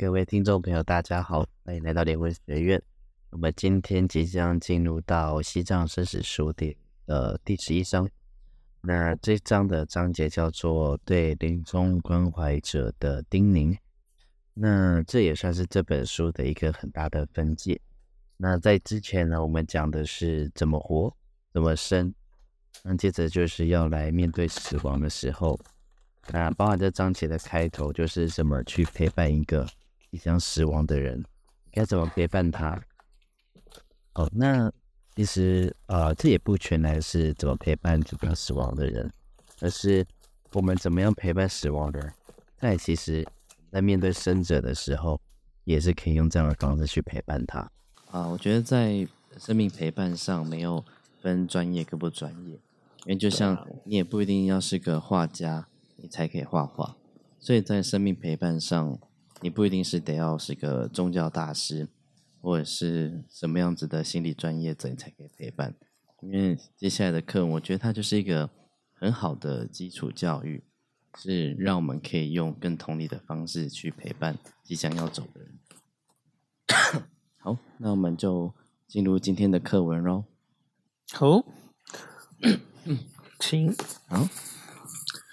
[0.00, 2.80] 各位听众朋友，大家好，欢迎来到联文学院。
[3.30, 8.08] 我们今天即将进入到西藏生死书的呃第十一章。
[8.80, 13.76] 那这章的章节叫做对临终关怀者的叮咛。
[14.54, 17.80] 那这也算是这本书的一个很大的分界。
[18.36, 21.12] 那在之前呢，我们讲的是怎么活，
[21.52, 22.14] 怎么生。
[22.84, 25.58] 那接着就是要来面对死亡的时候。
[26.30, 29.66] 那包含这章节的开头，就是怎么去陪伴一个
[30.10, 31.24] 即将死亡的人，
[31.70, 32.80] 该怎么陪伴他。
[34.14, 34.72] 哦，那
[35.14, 39.12] 其实呃，这也不全然是怎么陪伴即将死亡的人，
[39.60, 40.06] 而是
[40.52, 42.12] 我们怎么样陪伴死亡的人。
[42.58, 43.26] 但其实，
[43.70, 45.20] 在面对生者的时候，
[45.64, 47.70] 也是可以用这样的方式去陪伴他。
[48.10, 49.06] 啊，我觉得在
[49.38, 50.84] 生命陪伴上没有
[51.20, 52.54] 分专业跟不专业，
[53.04, 56.96] 因为就像你也不一定要是个画家，你才可以画画。
[57.38, 58.98] 所以在生命陪伴上，
[59.40, 61.88] 你不一定是得要是个宗教大师，
[62.40, 65.74] 或者是什么样子的心理专业者，你才可以陪伴。
[66.20, 68.50] 因为接下来的课，我觉得它就是一个
[68.92, 70.64] 很好的基础教育，
[71.16, 75.58] 是让我们可以用更同理的方式去陪伴即将要走的人。
[77.38, 78.52] 好，那我们就
[78.88, 80.24] 进入今天的课文喽。
[81.12, 81.44] 好，
[83.38, 83.72] 请。
[84.08, 84.28] 好，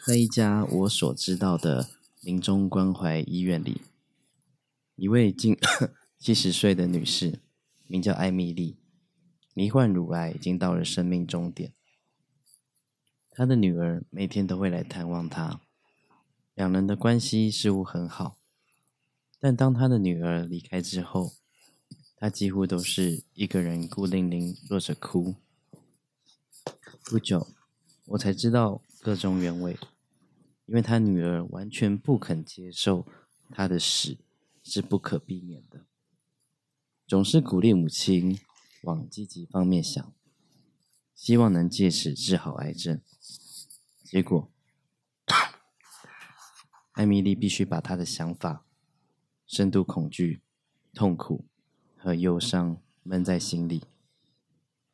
[0.05, 1.87] 在一家我所知道的
[2.21, 3.81] 临终关怀医院里，
[4.97, 5.57] 一位近
[6.17, 7.41] 七十岁的女士，
[7.85, 8.77] 名叫艾米丽，
[9.53, 11.73] 罹患乳癌，已经到了生命终点。
[13.29, 15.59] 她的女儿每天都会来探望她，
[16.53, 18.37] 两人的关系似乎很好。
[19.37, 21.33] 但当她的女儿离开之后，
[22.15, 25.35] 她几乎都是一个人孤零零坐着哭。
[27.03, 27.45] 不久，
[28.05, 29.77] 我才知道个中原委，
[30.65, 33.05] 因为她女儿完全不肯接受
[33.51, 34.15] 她的死
[34.65, 35.85] 是不可避免的，
[37.07, 38.37] 总是鼓励母亲
[38.83, 40.13] 往积极方面想，
[41.13, 42.99] 希望能借此治好癌症。
[44.03, 44.51] 结果，
[46.91, 48.65] 艾米丽必须把她的想法、
[49.47, 50.41] 深度恐惧、
[50.93, 51.45] 痛苦。
[51.97, 53.81] 和忧伤闷在心里，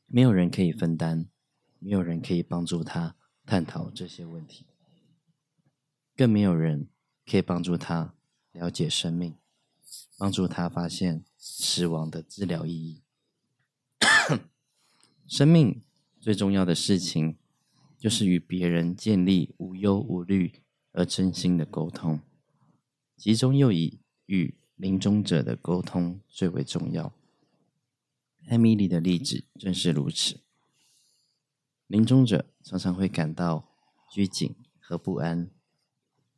[0.05, 1.27] 没有人可以分担，
[1.77, 4.65] 没有人可以帮助她探讨这些问题，
[6.15, 6.87] 更没有人
[7.25, 8.15] 可以帮助他
[8.53, 9.35] 了解生命，
[10.21, 13.01] 帮助他发现死亡的治疗意义。
[15.25, 15.81] 生命
[16.19, 17.39] 最重要的事情，
[17.97, 20.61] 就是与别人建立无忧无虑
[20.91, 22.19] 而真心的沟通，
[23.17, 24.53] 其中又以与。
[24.75, 27.13] 临终者的沟通最为重要。
[28.47, 30.39] 艾米丽的例子正是如此。
[31.85, 33.69] 临终者常常会感到
[34.11, 35.51] 拘谨和不安。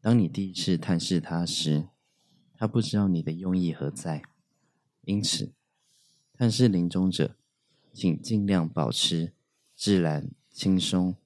[0.01, 1.87] 当你第一次探视他时，
[2.63, 4.23] 他不知道你的用意何在。
[5.01, 5.51] 因此，
[6.31, 7.35] 探视临终者，
[7.91, 9.33] 请尽量保持
[9.75, 11.17] 自然、轻松、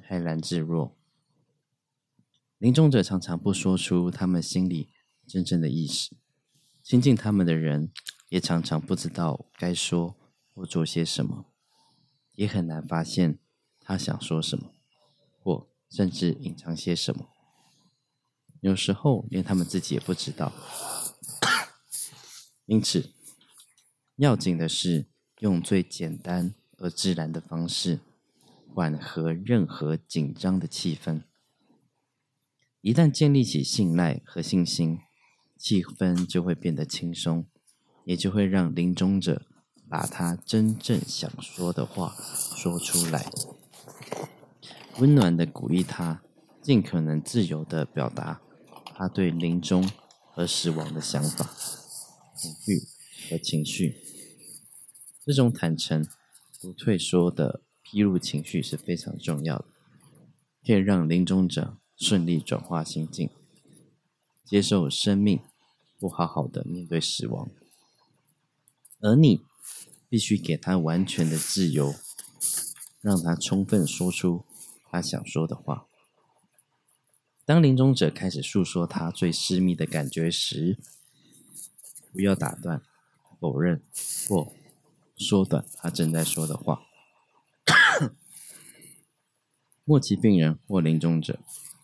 [0.00, 0.96] 泰然自若。
[2.58, 4.90] 临终者常常不说出他们心里
[5.26, 6.14] 真正的意思。
[6.80, 7.90] 亲近他们的人，
[8.28, 10.14] 也常常不知道该说
[10.54, 11.46] 或做些什么，
[12.36, 13.40] 也很难发现
[13.80, 14.70] 他想说什么，
[15.40, 17.33] 或甚至隐藏些什么。
[18.64, 20.50] 有时候连他们自己也不知道。
[22.64, 23.10] 因此，
[24.16, 25.04] 要紧的是
[25.40, 28.00] 用最简单而自然的方式，
[28.74, 31.24] 缓和任何紧张的气氛。
[32.80, 34.98] 一旦建立起信赖和信心。
[35.56, 37.46] 气氛就会变得轻松，
[38.04, 39.46] 也就会让临终者
[39.88, 42.14] 把他真正想说的话
[42.54, 43.30] 说出来，
[44.98, 46.22] 温暖的鼓励他，
[46.60, 48.42] 尽可能自由的表达
[48.94, 49.90] 他对临终
[50.32, 51.44] 和死亡的想法、
[52.34, 52.82] 恐惧
[53.28, 53.96] 和情绪。
[55.24, 56.06] 这种坦诚、
[56.60, 59.66] 不退缩的披露情绪是非常重要的，
[60.64, 63.30] 可以让临终者顺利转化心境，
[64.44, 65.40] 接受生命。
[65.96, 67.48] 不好好的面对死亡，
[69.00, 69.40] 而你
[70.10, 71.94] 必须给他完全的自由，
[73.00, 74.44] 让他充分说出
[74.90, 75.86] 他想说的话。
[77.46, 80.78] 当临终者开始诉说他最私密的感觉时，
[82.12, 82.80] 不要打断、
[83.38, 83.82] 否认
[84.28, 84.52] 或
[85.16, 86.82] 缩短他正在说的话。
[89.84, 91.38] 末期病人或临终者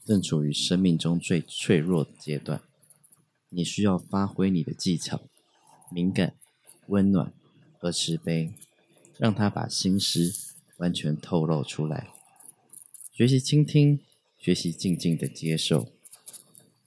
[0.07, 2.63] 正处于生命中最脆弱的阶段。
[3.51, 5.21] 你需要发挥你的技巧，
[5.91, 6.35] 敏感、
[6.87, 7.33] 温暖
[7.79, 8.55] 和慈悲，
[9.19, 10.33] 让他把心思
[10.79, 12.09] 完全透露出来。
[13.13, 14.01] 学习倾听，
[14.41, 15.93] 学习静静的接受，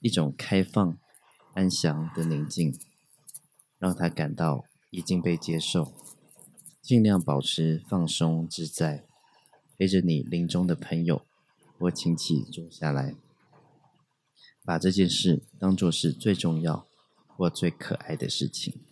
[0.00, 0.98] 一种开放
[1.54, 2.76] 安详的宁静，
[3.78, 5.94] 让他感到已经被接受。
[6.82, 9.06] 尽量保持放松自在，
[9.78, 11.24] 陪着你临终的朋友
[11.78, 13.14] 或亲戚坐下来，
[14.64, 16.88] 把这件事当做是最重要
[17.28, 18.82] 或最可爱的事情。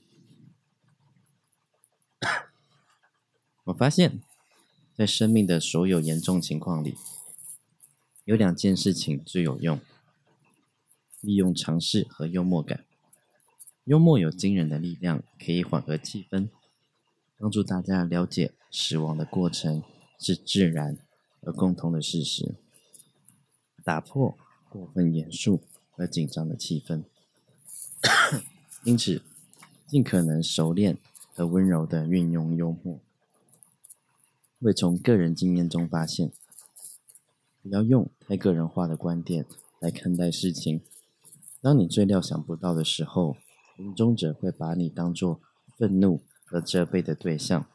[3.64, 4.22] 我发现，
[4.96, 6.94] 在生命的所有严重情况里，
[8.24, 9.80] 有两件事情最有用：
[11.20, 12.84] 利用尝试和幽默感。
[13.84, 16.48] 幽默有惊人的力量，可以缓和气氛，
[17.36, 19.82] 帮助大家了解死亡的过程
[20.20, 20.96] 是自然
[21.40, 22.54] 而共同的事实，
[23.82, 25.60] 打破过分严肃
[25.96, 27.02] 而紧张的气氛。
[28.84, 29.20] 因此，
[29.88, 30.96] 尽可能熟练
[31.34, 33.00] 和温柔的运用幽默。
[34.60, 36.30] 会从个人经验中发现，
[37.62, 39.46] 不要用太个人化的观点
[39.78, 40.80] 来看待事情。
[41.60, 43.36] 当你最料想不到的时候，
[43.76, 45.40] 临终者会把你当作
[45.78, 47.66] 愤怒和责备的对象。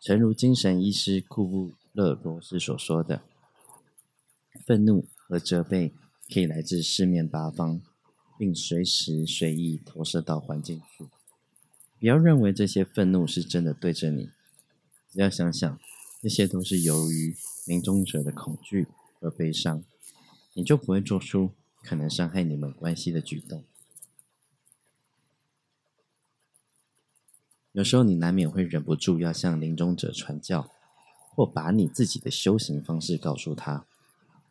[0.00, 3.22] 诚如精神医师库布勒罗斯所说的，
[4.64, 5.92] 愤怒和责备
[6.32, 7.82] 可以来自四面八方，
[8.38, 11.08] 并随时随意投射到环境处。
[11.98, 14.30] 不要认为这些愤怒是真的对着你。
[15.10, 15.78] 只要想想，
[16.22, 17.34] 这些都是由于
[17.66, 18.86] 临终者的恐惧
[19.18, 19.82] 和悲伤，
[20.54, 21.50] 你就不会做出
[21.82, 23.64] 可能伤害你们关系的举动。
[27.72, 30.70] 有时候你难免会忍不住要向临终者传教，
[31.34, 33.84] 或把你自己的修行方式告诉他，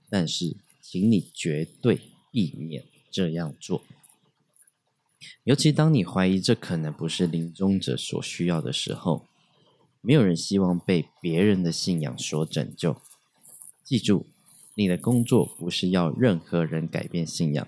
[0.10, 2.02] 但是，请你绝对
[2.32, 3.82] 避免这样做，
[5.46, 9.26] 尤其当你怀疑这可能不是临终者所需要的时候。
[10.06, 12.96] 没有人希望被别人的信仰所拯救。
[13.84, 14.28] 记住，
[14.76, 17.68] 你的工作不是要任何人改变信仰，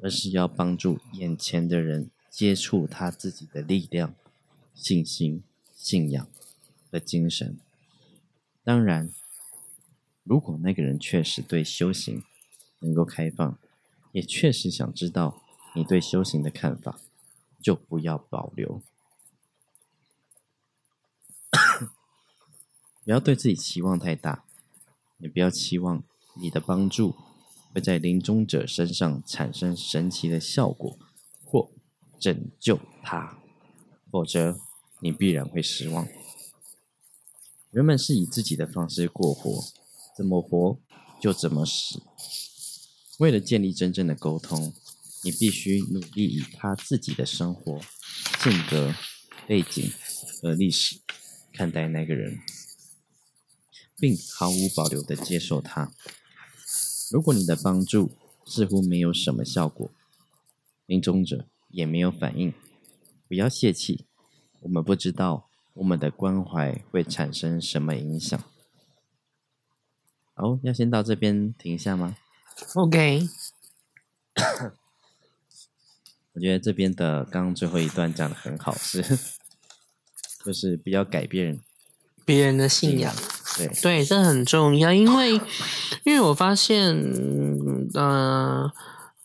[0.00, 4.14] 而是要帮助眼前的人接触他自己的力量、
[4.74, 5.42] 信心、
[5.76, 6.26] 信仰
[6.90, 7.58] 和精神。
[8.64, 9.10] 当然，
[10.24, 12.22] 如果那个人确实对修行
[12.80, 13.58] 能够开放，
[14.12, 15.42] 也确实想知道
[15.74, 16.98] 你对修行的看法，
[17.60, 18.80] 就不要保留。
[23.08, 24.44] 不要对自己期望太大，
[25.16, 26.04] 也不要期望
[26.38, 27.16] 你的帮助
[27.72, 30.98] 会在临终者身上产生神奇的效果
[31.42, 31.70] 或
[32.20, 33.38] 拯救他，
[34.10, 34.60] 否则
[35.00, 36.06] 你必然会失望。
[37.70, 39.64] 人们是以自己的方式过活，
[40.14, 40.78] 怎么活
[41.18, 42.02] 就怎么死。
[43.20, 44.74] 为了建立真正的沟通，
[45.24, 47.80] 你必须努力以他自己的生活、
[48.42, 48.94] 性格、
[49.46, 49.90] 背景
[50.42, 51.00] 和历史
[51.54, 52.38] 看待那个人。
[53.98, 55.92] 并毫无保留的接受它。
[57.10, 58.10] 如果你的帮助
[58.44, 59.90] 似乎没有什么效果，
[60.86, 62.52] 临终者也没有反应，
[63.26, 64.06] 不要泄气。
[64.60, 68.42] 我们不知道我们的关怀会产生什么影响。
[70.34, 72.16] 哦，要先到这边停一下吗
[72.74, 73.28] ？OK。
[76.34, 79.02] 我觉得这边的刚刚最后一段讲的很好，是
[80.44, 81.60] 就是不要改变
[82.24, 83.12] 别人的信仰。
[83.82, 85.32] 对，这很重要，因为
[86.04, 86.94] 因为我发现，
[87.94, 88.70] 呃，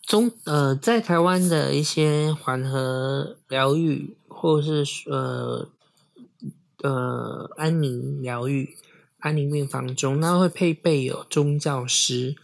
[0.06, 5.68] 中呃，在台湾的一些缓和疗愈，或是呃
[6.82, 8.76] 呃安宁疗愈、
[9.20, 12.36] 安宁病房中，那会配备有宗教师。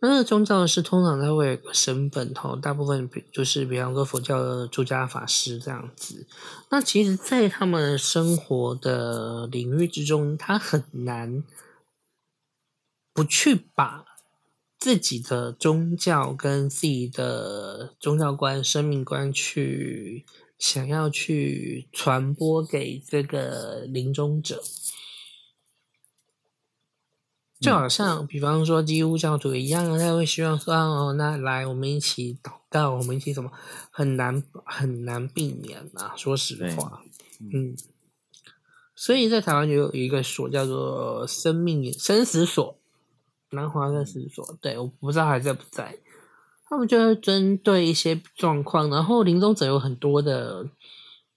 [0.00, 6.24] 那宗教是通常他会有个身份吼，大部分比就是比方说佛教的住家法师这样子。
[6.70, 11.42] 那其实，在他们生活的领域之中，他很难
[13.12, 14.04] 不去把
[14.78, 20.24] 自己的宗教跟自己的宗教观、生命观去
[20.60, 24.62] 想要去传播给这个临终者。
[27.60, 33.50] 就好像，比方说基督教徒一样，他会希望说：“哦，那来，我们一起祷告，我们一起什么？”
[33.90, 36.14] 很难很难避免啊！
[36.16, 37.02] 说实话，
[37.40, 37.76] 嗯。
[38.94, 42.78] 所以在台湾就有一个所叫做“生命生死所”，
[43.50, 44.56] 南华生死所。
[44.60, 45.98] 对，我不知道还在不在。
[46.68, 50.66] 他们就会针对一些状况，然后临终者有很多的。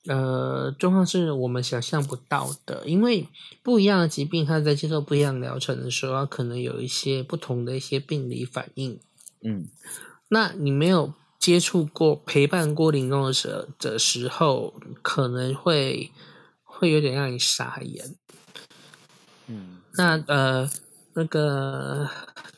[0.07, 3.27] 呃，状况是我们想象不到的，因为
[3.61, 8.99] 不一样的疾病，他在接受不一样疗程的时候，可能有一些不同的一些病理反应。
[9.43, 9.67] 嗯，
[10.29, 16.11] 那你没有接触过、陪伴过临终的时的时候，可能会
[16.63, 18.15] 会有点让你傻眼。
[19.45, 20.67] 嗯，那呃，
[21.13, 22.09] 那个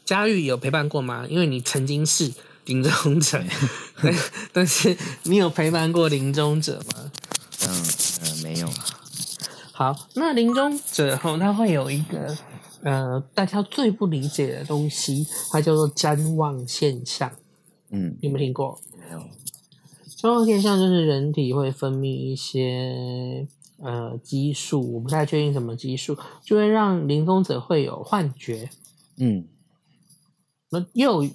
[0.06, 1.26] 佳玉有陪伴过吗？
[1.30, 2.32] 因为你曾经是
[2.66, 3.44] 临终者，
[4.02, 4.16] 但
[4.54, 7.12] 但是你有陪伴过临终者吗？
[7.67, 7.84] 嗯
[8.22, 8.67] 呃没有。
[9.72, 12.38] 好，那临终者后他会有一个
[12.84, 17.32] 呃大家最不理解的东西，它叫做瞻望现象。
[17.89, 18.79] 嗯，有没有听过？
[18.98, 19.20] 没有。
[20.17, 23.48] 瞻望现象就是人体会分泌一些
[23.82, 28.70] 呃激素，我不太确定什么激素，就会让临终者会有幻觉。
[29.17, 29.46] 嗯，
[30.70, 31.27] 那又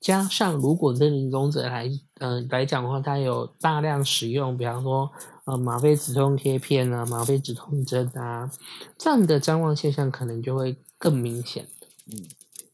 [0.00, 5.10] 加上如果对临终者来呃来讲的话，他有大量使用，比方说
[5.46, 8.48] 呃吗啡止痛贴片啊、吗啡止痛针啊，
[8.96, 11.66] 这样的张望现象可能就会更明显。
[12.12, 12.22] 嗯，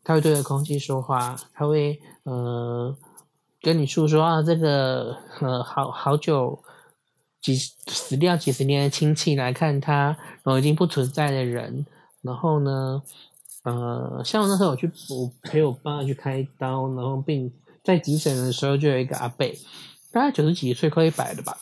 [0.04, 2.94] 他会对着空气说话，他会呃。
[3.64, 6.58] 跟你诉说啊，这个呃，好好久
[7.40, 10.06] 几死掉几十年的亲戚来看他，
[10.42, 11.86] 然后已经不存在的人，
[12.22, 13.00] 然后呢，
[13.62, 17.52] 呃，像我那时候我去我陪我爸去开刀，然后病
[17.84, 19.46] 在急诊的时候就有一个阿伯，
[20.10, 21.56] 大概九十几岁快一百了吧，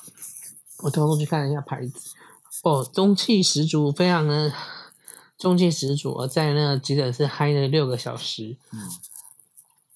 [0.82, 2.14] 我偷偷去看了一下牌子，
[2.62, 4.52] 哦，中气十足，非常的
[5.38, 8.56] 中气十足，我在那个急诊室嗨了六个小时。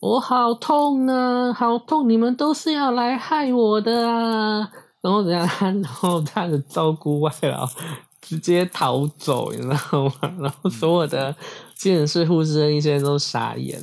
[0.01, 2.07] 我好痛啊，好痛！
[2.07, 4.71] 你们都是要来害我的啊！
[5.01, 5.49] 然后怎样？
[5.81, 7.67] 然后他的照顾外劳
[8.21, 10.13] 直接逃走，你知道吗？
[10.41, 11.35] 然后所有的
[11.75, 13.81] 急诊室护士的一些人都傻眼。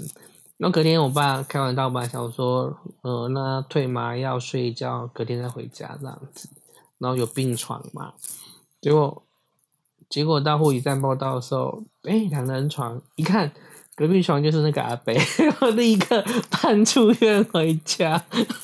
[0.58, 6.48] 然后隔天我爸开完刀吧，想说，呃，那退麻药睡一觉，隔天再回家这样子。
[7.02, 8.14] 然后有病床嘛？
[8.80, 9.24] 结果
[10.08, 13.52] 结果到护理站报道的时候，哎，两人床一看。
[13.94, 15.16] 隔壁床就是那个阿北，
[15.60, 18.20] 我立刻搬出院回家。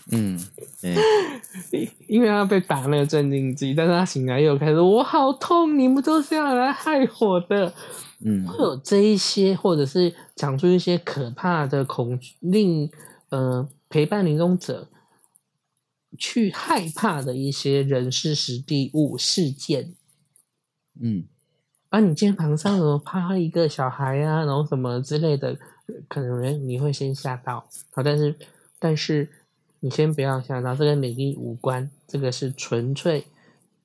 [0.09, 0.39] 嗯，
[0.81, 7.71] 对，因为他被打那个镇定剂，但是他醒来又开始我好痛，你们都是要来害我的。
[8.25, 12.89] 嗯，会有这一些，或者是讲出一些可怕的恐令
[13.29, 14.87] 呃陪伴临终者
[16.17, 19.93] 去害怕的一些人事、实地、物、事件。
[20.99, 21.25] 嗯。
[21.89, 24.43] 啊，你肩膀上怎么趴一个小孩啊？
[24.43, 25.57] 然后什么之类的，
[26.09, 27.65] 可能你会先吓到。
[27.91, 28.35] 好，但是
[28.77, 29.29] 但是
[29.79, 33.25] 你先不要吓到，这跟美丽无关，这个是纯粹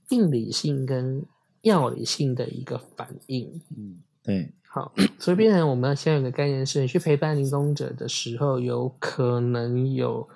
[0.08, 1.24] 病理性跟
[1.60, 3.62] 药理性的一个反应。
[3.76, 4.50] 嗯，对。
[4.66, 10.28] 好，所以变成我们先有个概念是，你去陪伴临终者的时候，有可能有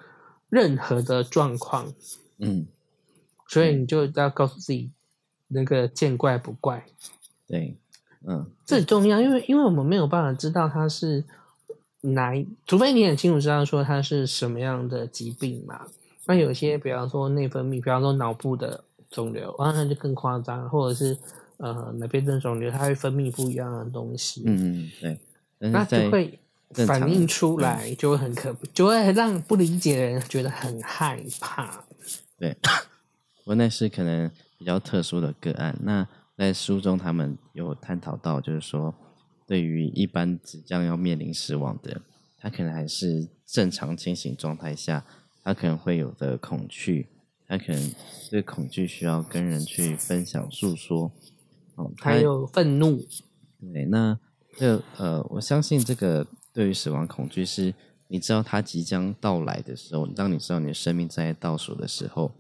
[0.49, 1.93] 任何的状况。
[2.38, 2.67] 嗯，
[3.49, 4.91] 所以你就要告诉自己，
[5.49, 6.85] 那个见怪不怪。
[7.47, 7.76] 对，
[8.26, 11.25] 嗯，这很重要，因为因为我们没有办法知道它是
[12.00, 12.33] 哪，
[12.67, 15.87] 除非你很清楚知道说它是什么样的疾病嘛。
[16.26, 21.17] 那有些，比方说内分泌，比方说脑部的肿瘤，然后那就更夸张，或者是
[21.59, 24.43] 呃哪边的肿瘤，它会分泌不一样的东西。
[24.45, 25.19] 嗯嗯，
[25.61, 26.38] 对，那就会
[26.87, 31.85] 反映出来，就会很可，就会让不理解的人觉得很害怕。
[32.38, 32.56] 对，
[33.44, 36.06] 我那是可能比较特殊的个案，那。
[36.38, 38.94] 在书中，他们有探讨到，就是说，
[39.46, 42.02] 对于一般即将要面临死亡的，
[42.37, 45.02] 他可能还是正常清醒状态下，
[45.42, 47.08] 他可能会有的恐惧，
[47.49, 47.90] 他可能
[48.30, 51.11] 这恐惧需要跟人去分享诉说，
[51.76, 52.99] 哦，还有愤怒。
[53.73, 54.18] 对，那
[54.58, 56.26] 这呃，我相信这个
[56.57, 57.75] 对于死亡恐惧是，
[58.09, 62.33] 你知道它即将到来的时候，当你知道你的生命在倒数的时候，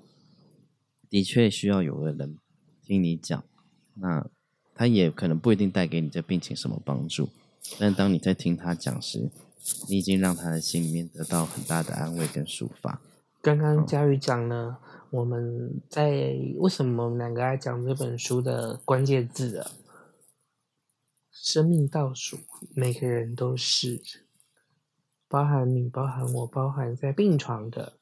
[1.10, 2.38] 的确需要有个人
[2.82, 3.44] 听你讲。
[3.96, 4.26] 那
[4.74, 7.28] 他也可能不一定带给你这病情什么帮助，
[7.78, 9.28] 但当你在听他讲时，
[9.86, 12.98] 你已经让他的心里面得到很大的安慰跟抒发。
[13.42, 14.78] 刚刚佳宇讲呢，
[15.10, 19.70] 我们在为什么我们两个来讲这本书的关键字啊？
[21.46, 22.38] 生命倒数，
[22.74, 24.02] 每个人都是，
[25.28, 27.92] 包含你，包含我，包含在病床的。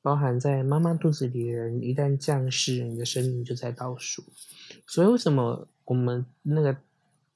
[0.00, 4.22] 包含在妈妈肚子里的人，一旦降世，你的生命就在倒数。
[4.86, 6.76] 所以为什么我们那个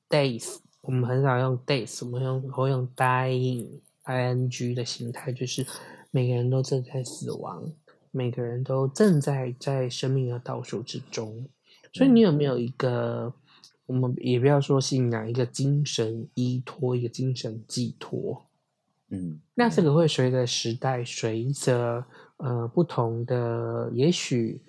[0.08, 5.66] days，我们很少用 days，我们用会用 dying，ing 的形态，就是
[6.12, 7.72] 每个人都正在死亡，
[8.12, 11.48] 每个人都正在在生命的倒数之中。
[11.92, 13.34] 所以你有没有一个，
[13.86, 18.46] 我们也不要说信仰，一个精神依托，一个精神寄托？
[19.08, 22.04] 嗯，那这个会随着时代，随着。
[22.38, 24.60] 呃，不同的，也许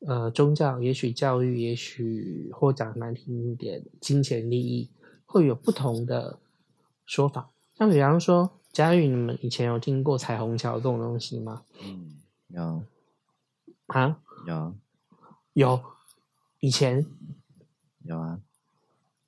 [0.00, 4.90] 呃，宗教，也许教育，也许或讲难听一点，金钱利益
[5.24, 6.38] 会有不同的
[7.06, 7.50] 说法。
[7.78, 11.62] 像比方说，佳玉，你们以前有听过彩虹桥这种东西吗？
[11.82, 12.82] 嗯，有
[13.86, 14.74] 啊，有
[15.54, 15.80] 有，
[16.60, 17.06] 以前
[18.02, 18.38] 有啊。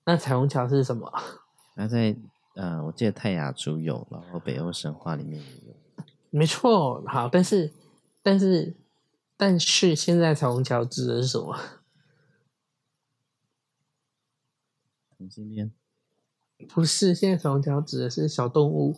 [0.06, 1.12] 那彩虹桥是什么？
[1.76, 2.16] 那在
[2.54, 5.74] 呃，我记得泰雅族有，然后北欧神话里面也有。
[6.30, 7.02] 没错。
[7.06, 7.70] 好，但是
[8.22, 8.74] 但是
[9.36, 11.58] 但是现在彩虹桥指的是什么？
[15.18, 15.70] 同性恋？
[16.68, 18.96] 不是，现在彩虹桥指的是小动物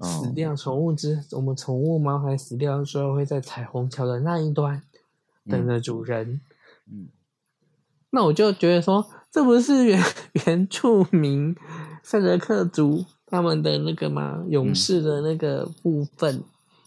[0.00, 4.82] 死掉，宠物之我们宠物猫还死掉的时候，会在彩虹桥的那一端
[5.46, 6.40] 等着主人。
[6.86, 7.08] 嗯，
[8.14, 10.02] 那我就觉得说，这不是原
[10.46, 11.54] 原住民
[12.02, 14.44] 赛德克族他们的那个吗？
[14.48, 16.42] 勇士的那个部分。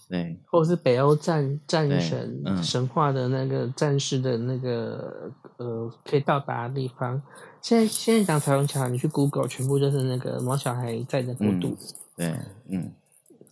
[0.09, 7.21] 对，或者是北欧战战神神话的那个战士的那个呃可以到达的地方。
[7.61, 11.75] 现在现在讲彩虹桥，你去 Google 全部就是那个毛小孩在的国度。
[12.15, 12.33] 对，
[12.69, 12.93] 嗯，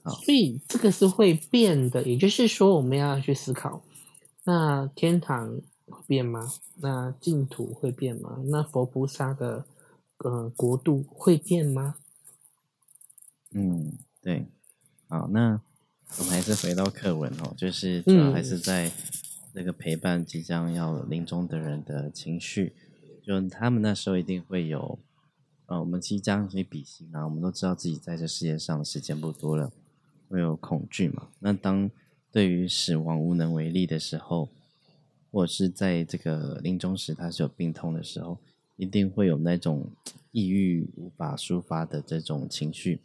[0.05, 3.81] 所以这个是会变的，也就是说我们要去思考，
[4.45, 6.51] 那天堂会变吗？
[6.77, 8.41] 那净土会变吗？
[8.45, 9.65] 那佛菩萨的
[10.19, 11.95] 呃国度会变吗？
[13.51, 14.47] 嗯，对，
[15.07, 15.61] 好，那。
[16.19, 18.91] 我们还是回到课文哦，就是主要还是在
[19.53, 22.73] 那个陪伴即将要临终的人的情绪，
[23.25, 24.99] 就他们那时候一定会有，
[25.65, 29.73] 呃，我们即将去比心啊，我们都知道自己在这世界上时间不多了，
[30.29, 31.29] 会有恐惧嘛。
[31.39, 31.89] 那当
[32.31, 34.47] 对于死亡无能为力的时候，
[35.35, 38.37] 或者是在这个临终时他是有病痛的时候，
[38.77, 39.91] 一定会有那种
[40.31, 43.01] 抑郁无法抒发的这种情绪。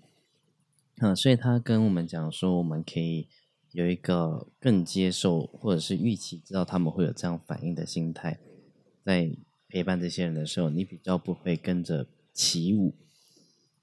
[0.99, 3.27] 嗯，所以他跟我们讲说，我们可以
[3.73, 8.39] 有一个更接受或者是预期，知道他们会有这样反应的心态，
[9.05, 9.29] 在
[9.67, 12.95] 陪伴这些人的时候，你比较不会跟着起舞。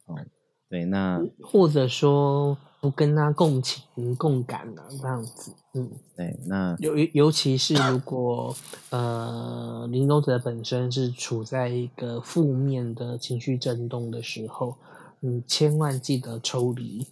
[0.06, 0.26] 哦，
[0.70, 8.56] 对，那或者说不跟他共情共感啊这样子，嗯，对，那尤尤其是如果
[8.90, 14.78] 呃临终者本身是处在一个负面的情绪震动的时候。
[15.20, 17.08] 你千万记得抽离。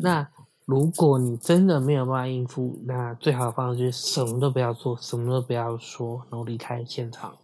[0.00, 0.26] 那
[0.64, 7.36] 如果你真的没有办法应付，那最好的方式就是什么都不要做，什么都不要说，然后离开现场。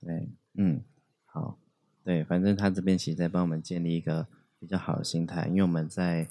[0.00, 0.82] 对，嗯，
[1.26, 1.56] 好，
[2.04, 4.26] 对，反正他这边其实在帮我们建立一个
[4.58, 6.28] 比较好的心态，因为我们在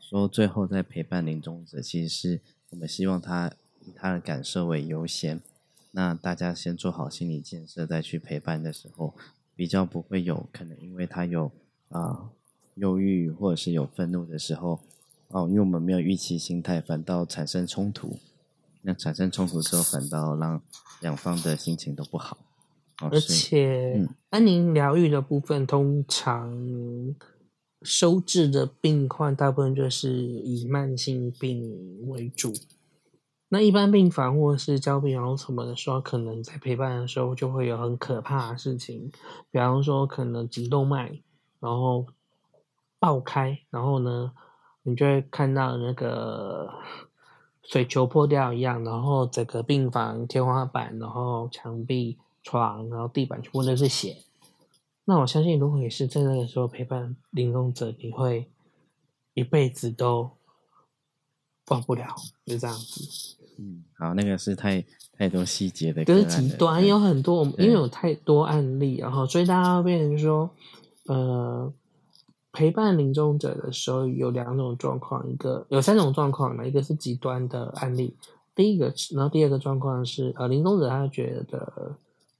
[0.00, 3.52] 说最后在陪伴临终者，其实是我们希望他
[3.84, 5.40] 以他的感受为优先。
[5.92, 9.14] 那大家先做好心理建设，再去陪伴的时候，
[9.54, 11.50] 比较不会有可能，因为他有。
[11.90, 12.28] 啊，
[12.74, 14.80] 忧郁或者是有愤怒的时候，
[15.28, 18.18] 哦，因为我们没有预期心态，反倒产生冲突。
[18.82, 20.60] 那产生冲突之后，反倒让
[21.00, 22.36] 两方的心情都不好。
[22.96, 26.50] 而且，安宁疗愈的部分，通常
[27.84, 32.52] 收治的病患，大部分就是以慢性病为主。
[33.50, 39.12] 那一般病房或者是交病房什么的时候，可能在陪伴的时候，就会有很可怕的事情，
[39.52, 41.20] 比方说可能颈动脉。
[41.60, 42.04] 然后
[42.98, 44.32] 爆开，然后呢，
[44.82, 46.68] 你就会看到那个
[47.62, 54.16] 水球破掉一样，然后整个病房天花板，然后墙壁、床，然后地板全部都是血。
[55.04, 58.48] 那我相信，如果你是在那个时候陪伴临终者，你会
[59.34, 60.30] 一辈子都
[61.68, 62.14] 忘不了，
[62.46, 63.36] 就这样子。
[63.58, 70.50] 嗯，好，那个是太太多细节的，就是极端有很多，我们因为有太多案例，然后所以大家变成说。
[71.06, 71.70] 呃，
[72.50, 78.16] 陪伴临终者的时候有两种状况，一个有三种状况呢，一个是极端的案例，
[78.54, 81.94] 第一个，然后第二个状况是，呃，临终者他觉得，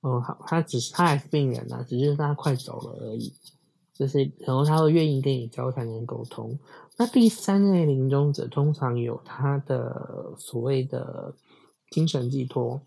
[0.04, 3.32] 哦，好，他只是他还是病人呐，只是他快走了而已，
[3.92, 6.58] 就是然后他会愿意跟你交谈跟沟通。
[6.96, 11.34] 那第三类临终者通常有他的所谓的
[11.90, 12.80] 精神寄托，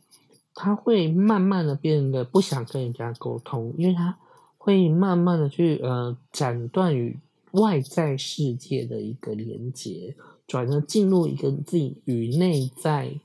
[0.54, 4.18] 他会慢慢的变得不想跟人家沟通，因为他。
[4.60, 7.18] 会慢慢的去呃斩断与
[7.52, 10.14] 外在世界的一个连接，
[10.46, 13.18] 转而进入一个自己与内在，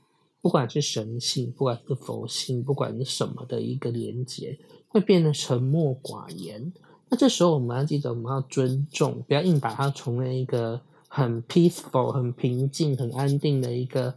[0.43, 6.73] 不管是神性，不管是佛性，不管是什么的一个连接，会变得沉默寡言。
[7.07, 14.13] 那这时候我们要记得，我们要尊重，不要硬把它从那一个很 peaceful、很平静、很安定的一个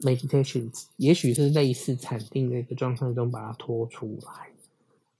[0.00, 4.50] meditation，也许是类似禅定的一个状态中把它拖出来。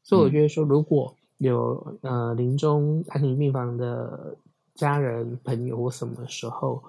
[0.03, 4.37] 所以我觉得说，如果有呃，临终安宁病房的
[4.75, 6.83] 家人朋友或什么时候，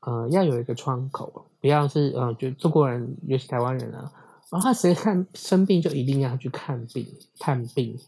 [0.00, 4.12] 呃，要有一个窗口，不要是呃，就中国人尤其台湾人啊，
[4.50, 7.06] 然后他谁看生病就一定要去看病
[7.38, 7.98] 看病，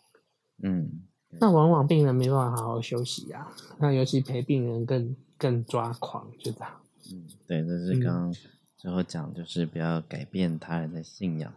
[0.63, 1.01] 嗯，
[1.41, 6.71] 那往往病人没办法好好休息啊，那尤其陪病人更更抓狂，就这样。
[7.11, 8.35] 嗯，对，这是刚刚
[8.77, 11.51] 最后讲，就是不要改变他人的信仰，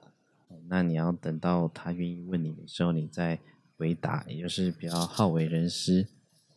[0.69, 3.37] 那你要等到他愿意问你的时候，你再。
[3.77, 6.05] 回答，也就是比较好为人师，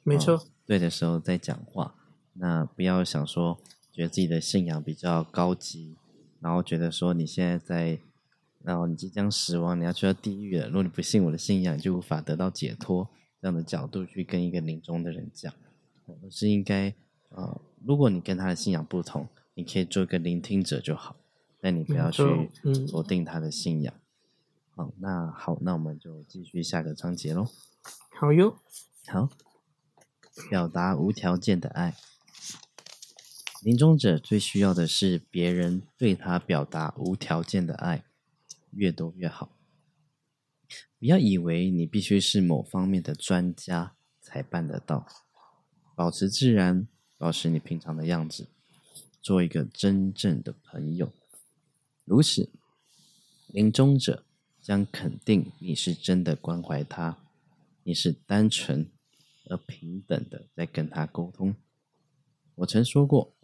[0.02, 0.44] 没错。
[0.66, 1.94] 对的时候再讲话，
[2.33, 3.57] 那不要想说
[3.92, 5.94] 觉得自己的信仰比较高级，
[6.40, 7.98] 然后觉得说你现在在，
[8.62, 10.66] 然后你即将死亡，你要去到地狱了。
[10.68, 13.09] 如果你不信我的信仰，就无法得到解脱。
[13.40, 15.52] 这样的角度去跟一个临终的人讲，
[16.07, 16.94] 而是应该，
[17.31, 21.16] 呃，如果你跟他的信仰不同，你可以做一个聆听者就好，
[21.61, 22.22] 但你不要去
[22.90, 23.92] 否定他的信仰。
[24.76, 27.48] 好，那好，那我们就继续下个章节喽。
[28.11, 28.57] 好哟，
[29.09, 29.28] 好，
[30.48, 31.96] 表达无条件的爱。
[33.62, 38.05] 临终者最需要的是别人对他表达无条件的爱，
[38.72, 39.57] 越多越好。
[40.98, 45.07] 不要以为你必须是某方面的专家才办得到。
[45.94, 48.48] 保持自然，保持你平常的样子，
[49.20, 51.12] 做一个真正的朋友。
[52.05, 52.51] 如此，
[53.46, 54.25] 临终者
[54.61, 57.16] 将肯定你是真的关怀他，
[57.85, 58.90] 你是单纯
[59.44, 61.55] 而平等的在跟他沟通。
[62.57, 63.35] 我曾说过，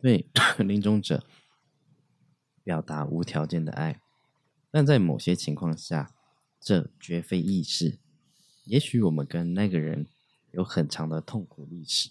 [0.00, 0.26] 对
[0.58, 1.24] 临终者
[2.64, 4.00] 表达无条件的爱，
[4.70, 6.14] 但在某些情况下。
[6.64, 7.98] 这绝非易事。
[8.66, 10.06] 也许我们跟那个人
[10.52, 12.10] 有很长的痛苦历史，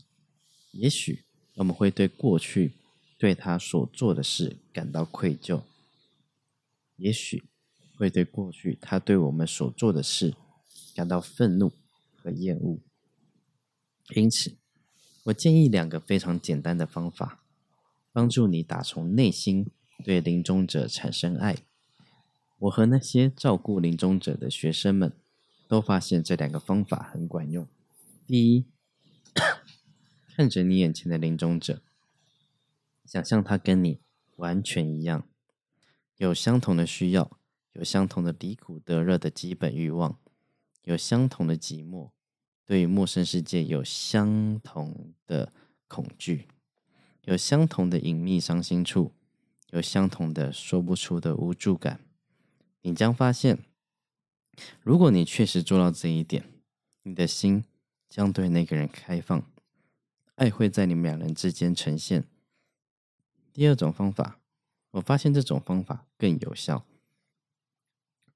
[0.74, 1.24] 也许
[1.56, 2.74] 我们会对过去
[3.18, 5.62] 对他所做的事感到愧疚，
[6.98, 7.46] 也许
[7.96, 10.36] 会对过去他对我们所做的事
[10.94, 11.72] 感到愤怒
[12.18, 12.82] 和厌恶。
[14.14, 14.58] 因此，
[15.24, 17.44] 我建议两个非常简单的方法，
[18.12, 19.68] 帮助你打从内心
[20.04, 21.58] 对临终者产生爱。
[22.60, 25.14] 我和那些照顾临终者的学生们
[25.68, 27.68] 都发现这两个方法很管用。
[28.26, 28.66] 第一，
[30.36, 31.82] 看着你眼前的临终者，
[33.06, 34.00] 想象他跟你
[34.38, 35.28] 完全一样，
[36.18, 37.38] 有相同的需要，
[37.74, 40.20] 有相同的离苦得乐的基本欲望，
[40.84, 42.10] 有相同的寂寞，
[42.72, 45.52] 对于陌生世界有相同的
[45.90, 46.48] 恐惧，
[47.26, 49.12] 有相同的隐秘伤心处，
[49.72, 52.00] 有相同的说不出的无助感。
[52.84, 53.60] 你将发现，
[54.82, 56.46] 如果你确实做到这一点，
[57.04, 57.66] 你的心
[58.08, 59.46] 将对那个人开放，
[60.36, 62.24] 爱会在你们两人之间呈现。
[63.52, 64.40] 第二种方法，
[64.92, 66.86] 我发现这种方法更有效，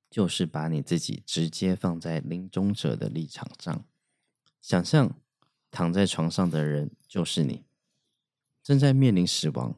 [0.10, 3.86] 就是把你自己直接放在临终者的立场上，
[4.68, 5.22] 想象
[5.70, 7.68] 躺在床上的人就是你，
[8.64, 9.78] 正在面临死亡，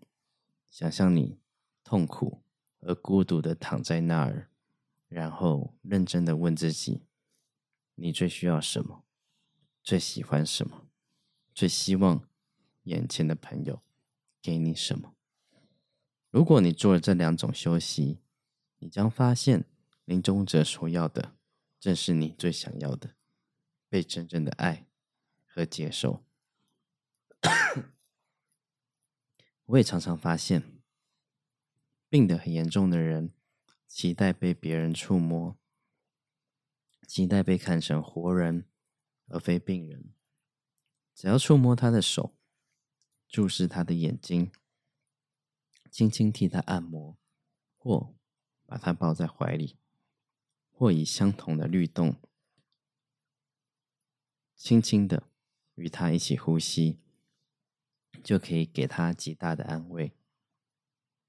[0.69, 1.41] 想象你
[1.84, 2.41] 痛苦
[2.80, 4.50] 而孤独的躺在那儿。
[5.10, 7.02] 然后认真的问自己：
[7.95, 9.04] 你最需要什么？
[9.84, 10.88] 最喜欢什么？
[11.54, 12.26] 最希望
[12.84, 13.82] 眼前的朋友
[14.41, 15.13] 给你什么？
[16.30, 18.21] 如果你做了这两种休息，
[18.80, 19.65] 你将发现
[20.06, 21.36] 临终者所要的
[21.78, 23.16] 正是你最想要的：
[23.89, 24.88] 被真正的爱
[25.45, 26.23] 和接受。
[29.65, 30.63] 我也常常发现，
[32.08, 33.34] 病得很严重的人。
[33.88, 35.58] 期待被别人触摸，
[37.08, 38.65] 期待被看成活人
[39.28, 40.13] 而非病人。
[41.15, 42.36] 只要触摸他的手，
[43.30, 44.52] 注视他的眼睛，
[45.89, 47.17] 轻轻替他按摩，
[47.78, 48.13] 或
[48.65, 49.78] 把他抱在怀里，
[50.69, 52.17] 或以相同的律动，
[54.58, 55.24] 轻轻的
[55.76, 56.98] 与他一起呼吸，
[58.24, 60.12] 就可以给他极大的安慰。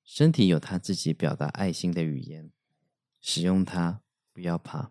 [0.03, 2.51] 身体有他自己表达爱心的语言，
[3.21, 4.01] 使用它，
[4.33, 4.91] 不要怕。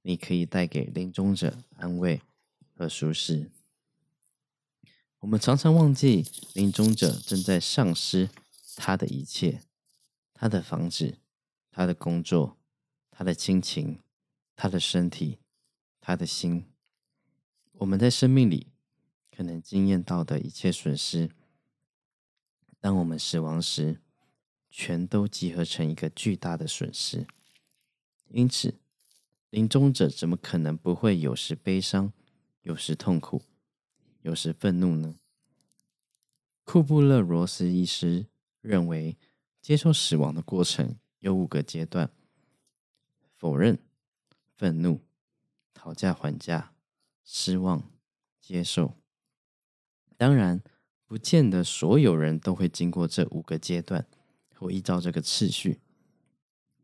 [0.00, 2.22] 你可以带给临终者安慰
[2.74, 3.50] 和舒适。
[5.18, 8.30] 我们常常忘记，临终者正在丧失
[8.76, 9.60] 他的一切：
[10.32, 11.18] 他的房子、
[11.70, 12.56] 他的工作、
[13.10, 14.00] 他的亲情、
[14.56, 15.40] 他的身体、
[16.00, 16.64] 他的心。
[17.78, 18.68] 我们在生命里
[19.34, 21.30] 可能经验到的一切损失，
[22.78, 24.00] 当我们死亡时。
[24.70, 27.26] 全都集合成一个巨大的损失，
[28.28, 28.74] 因此，
[29.48, 32.12] 临终者怎么可能不会有时悲伤，
[32.60, 33.42] 有时痛苦，
[34.20, 35.16] 有时愤怒呢？
[36.64, 38.26] 库布勒罗斯医师
[38.60, 39.16] 认为，
[39.62, 42.10] 接受死亡的过程有五个阶段：
[43.38, 43.78] 否认、
[44.54, 45.00] 愤怒、
[45.72, 46.74] 讨价还价、
[47.30, 47.82] 失望、
[48.40, 48.94] 接受。
[50.16, 50.62] 当然，
[51.04, 54.06] 不见得所有人都会经过这五个阶段。
[54.60, 55.78] 或依照这个次序，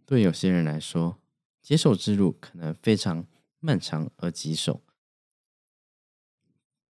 [0.07, 1.19] 对有些人来说，
[1.61, 3.27] 接受之路可能非常
[3.59, 4.81] 漫长而棘手；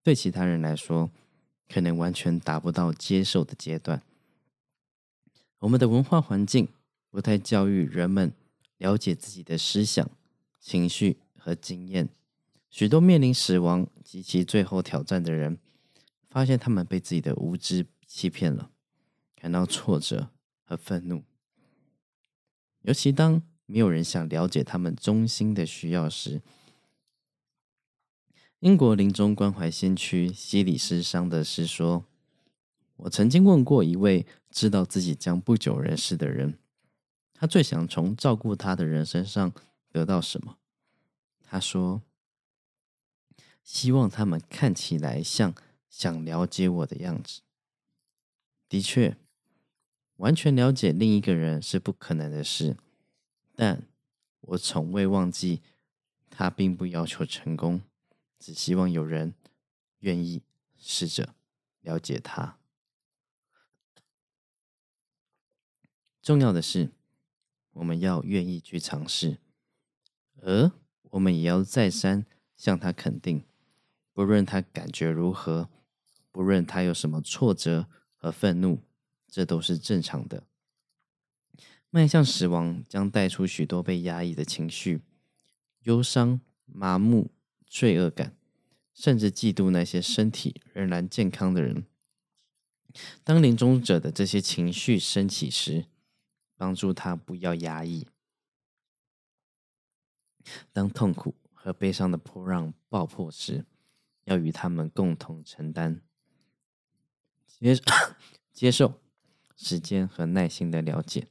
[0.03, 1.11] 对其他人来说，
[1.69, 4.03] 可能完全达不到接受的阶段。
[5.61, 6.69] 我们的文化环境
[7.09, 8.35] 不太教育人们
[8.77, 10.11] 了解自己的思想、
[10.61, 12.11] 情绪和经验。
[12.75, 15.61] 许多面临死亡及其最后挑战的人，
[16.29, 18.73] 发现他们被自己的无知欺骗了，
[19.37, 20.31] 感到挫折
[20.65, 21.23] 和愤怒。
[22.81, 26.43] 尤其当没有人想了解他们衷心的需要时，
[28.59, 32.05] 英国临终关怀先驱西里斯桑德斯说
[33.07, 36.59] ：“我曾经问过一位知道自己将不久人世的人，
[37.35, 39.53] 他最想从照顾他的人身上
[39.93, 40.59] 得到什么？
[41.41, 42.03] 他说。”
[43.65, 45.55] 希望他们看起来像
[45.89, 47.41] 想了解我的样子。
[48.69, 49.17] 的确，
[50.17, 52.77] 完全了解另一个人是不可能的事，
[53.55, 53.89] 但
[54.41, 55.63] 我从未忘记，
[56.29, 57.81] 他并不要求成功，
[58.39, 59.35] 只希望有人
[60.01, 60.43] 愿意
[60.77, 61.35] 试着
[61.81, 62.59] 了解他。
[66.21, 66.91] 重要的是，
[67.73, 69.39] 我们要愿意去尝试，
[70.43, 70.71] 而
[71.11, 73.45] 我们也要再三向他肯定。
[74.15, 75.69] 不论他感觉如何，
[76.31, 78.81] 不论他有什么挫折和愤怒，
[79.27, 80.45] 这都是正常的。
[81.91, 85.03] 迈向死亡将带出许多被压抑的情绪，
[85.81, 87.33] 忧伤、麻木、
[87.67, 88.37] 罪恶感，
[88.95, 91.85] 甚至嫉妒那些身体仍然健康的人。
[93.25, 95.87] 当临终者的这些情绪升起时，
[96.57, 98.07] 帮助他不要压抑；
[100.73, 103.65] 当痛苦和悲伤的波浪爆破时，
[104.25, 106.03] 要与他们共同承担，
[107.47, 107.75] 接
[108.53, 109.01] 接受
[109.57, 111.29] 时间和耐心的了解，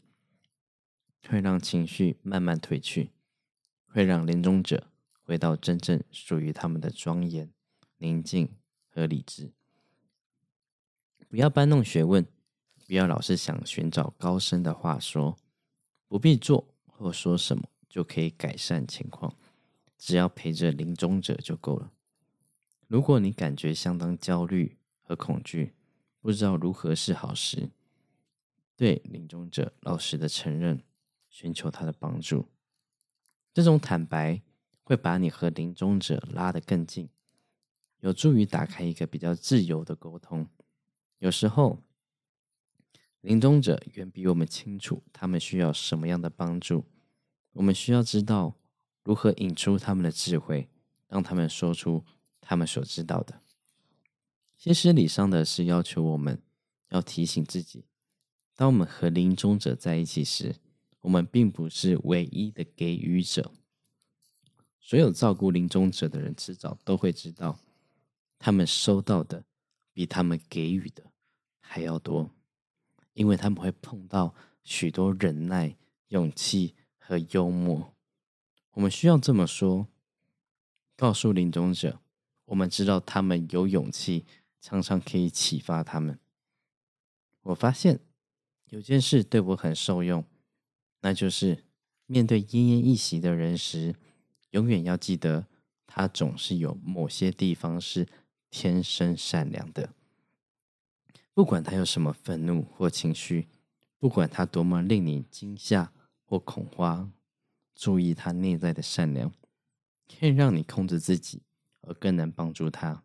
[1.28, 3.12] 会让情绪慢慢褪去，
[3.88, 4.92] 会让临终者
[5.24, 7.52] 回到真正属于他们的庄严、
[7.98, 8.56] 宁静
[8.90, 9.54] 和理智。
[11.30, 12.28] 不要搬弄学问，
[12.86, 15.38] 不要老是想寻找高深的话说，
[16.08, 19.36] 不必做或说什么就可以改善情况，
[19.98, 21.93] 只要陪着临终者就够了。
[22.94, 25.74] 如果你感觉相当焦虑和恐惧，
[26.20, 27.72] 不知道如何是好时，
[28.76, 30.84] 对临终者老实的承认，
[31.28, 32.46] 寻求他的帮助。
[33.52, 34.44] 这种坦白
[34.84, 37.10] 会把你和临终者拉得更近，
[38.02, 40.48] 有助于打开一个比较自由的沟通。
[41.18, 41.82] 有时候，
[43.22, 46.86] 临终者远比我们清楚他们需要什么样的帮助，
[47.54, 48.54] 我们需要知道
[49.04, 50.70] 如何引出他们的智慧，
[51.08, 52.06] 让他们说出。
[52.46, 53.42] 他们所知道的，
[54.58, 56.42] 其实理上的是要求我们
[56.90, 57.86] 要提醒自己，
[58.56, 60.58] 当我们和临终者在一起时，
[61.02, 63.52] 我们并不是唯一的给予者。
[64.80, 67.58] 所有照顾临终者的人，迟早都会知道，
[68.38, 69.46] 他们收到的
[69.94, 71.04] 比他们给予的
[71.62, 72.30] 还要多，
[73.14, 75.78] 因为他们会碰到许多忍耐、
[76.10, 77.96] 勇气和幽默。
[78.74, 79.88] 我们需要这么说，
[80.98, 82.03] 告诉临终者。
[82.54, 84.28] 我们知道他们有勇气，
[84.62, 86.20] 常常可以启发他们。
[87.42, 88.00] 我发现
[88.70, 90.24] 有件事对我很受用，
[91.02, 91.64] 那就是
[92.06, 93.96] 面对奄奄一息的人时，
[94.52, 95.48] 永远要记得
[95.88, 98.08] 他总是有某些地方是
[98.52, 99.90] 天生善良的。
[101.34, 103.48] 不管他有什么愤怒或情绪，
[103.98, 105.92] 不管他多么令你惊吓
[106.24, 107.12] 或恐慌，
[107.74, 109.34] 注意他内在的善良，
[110.08, 111.42] 可以让你控制自己。
[111.84, 113.04] 而更能帮助他。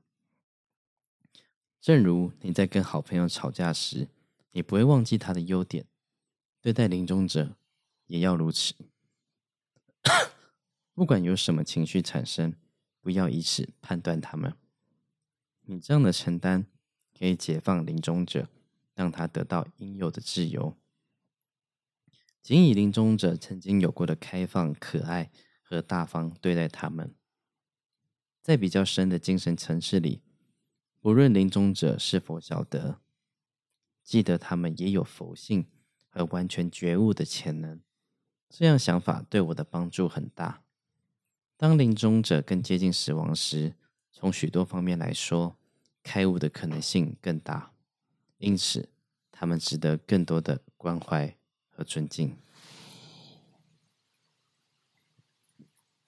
[1.80, 4.08] 正如你在跟好朋友吵架时，
[4.50, 5.84] 你不会忘记他的优点；
[6.60, 7.56] 对待临终者
[8.06, 8.74] 也要如此。
[10.94, 12.54] 不管有什么情绪产生，
[13.00, 14.56] 不要以此判断他们。
[15.66, 16.66] 你这样的承担
[17.16, 18.48] 可以解放临终者，
[18.94, 20.76] 让他得到应有的自由。
[22.42, 27.14] 仅以临终者曾经有过的开放、可爱和大方对待他们。
[28.48, 30.22] 在比较深的精神层次里，
[31.02, 32.98] 无论临终者是否晓得，
[34.02, 35.66] 记得他们也有佛性
[36.08, 37.78] 和完全觉悟的潜能。
[38.48, 40.62] 这样想法对我的帮助很大。
[41.58, 43.74] 当临终者更接近死亡时，
[44.10, 45.58] 从许多方面来说，
[46.02, 47.74] 开悟的可能性更大，
[48.38, 48.88] 因此
[49.30, 51.36] 他们值得更多的关怀
[51.68, 52.34] 和尊敬。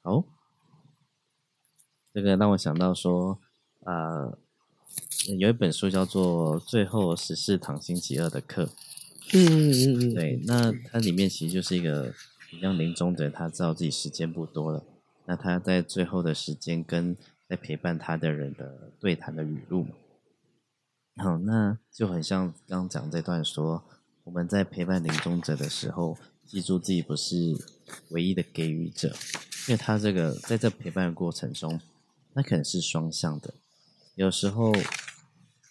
[0.01, 0.40] 好。
[2.13, 3.39] 这个让我想到说，
[3.81, 4.37] 呃，
[5.39, 8.65] 有一本书叫做《最后十四堂星期二的课》。
[9.33, 12.13] 嗯嗯嗯对，那它里面其实就是一个
[12.61, 14.83] 像临终的，他知道自己时间不多了，
[15.27, 17.17] 那他在最后的时间跟
[17.49, 19.87] 在陪伴他的人的对谈的语录。
[21.23, 23.85] 好，那就很像刚刚讲这段说，
[24.25, 27.57] 我们在陪伴临终者的时候，记住自己不是
[28.09, 29.15] 唯一的给予者，
[29.69, 31.79] 因为他这个在这陪伴的过程中。
[32.35, 33.55] 那可能是双向的，
[34.15, 34.73] 有时候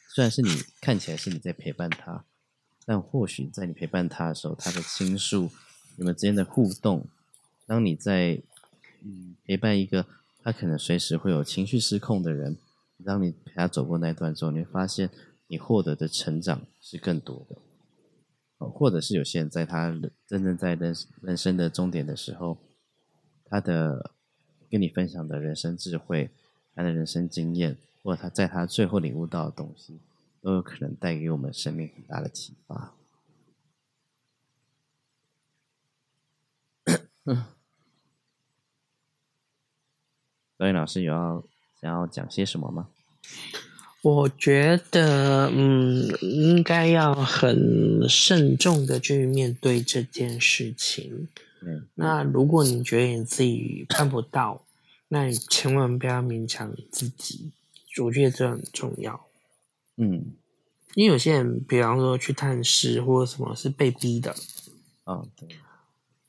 [0.10, 0.50] 虽然是你
[0.82, 2.26] 看起来是你在陪伴他，
[2.86, 5.50] 但或许在你陪伴他的时候，他的倾诉，
[5.96, 7.08] 你们之间的互动，
[7.66, 8.42] 当你在
[9.02, 10.06] 嗯陪伴一个
[10.44, 12.58] 他可能随时会有情绪失控的人，
[13.06, 15.10] 当你陪他走过那一段之后，你会发现
[15.48, 17.58] 你获得的成长是更多的。
[18.58, 19.90] 或者是有些人在他
[20.28, 22.58] 真正在人人生的终点的时候，
[23.46, 24.12] 他的
[24.70, 26.30] 跟你分享的人生智慧，
[26.80, 27.76] 他的人生经验。
[28.02, 30.00] 或者他在他最后领悟到的东西，
[30.42, 32.94] 都有可能带给我们生命很大的启发。
[40.58, 41.44] 导演老师有要
[41.82, 42.88] 想要讲些什么吗？
[44.02, 51.28] 我觉得，嗯，应该要很慎重的去面对这件事情。
[51.62, 54.64] 嗯，那如果你觉得你自己办不到，
[55.10, 57.52] 那你千万不要勉强自己。
[58.02, 59.20] 我觉得这很重要，
[59.98, 60.34] 嗯，
[60.94, 64.34] 因为有些人，比方说去探视或者什么，是被逼的，
[65.04, 65.50] 啊，对。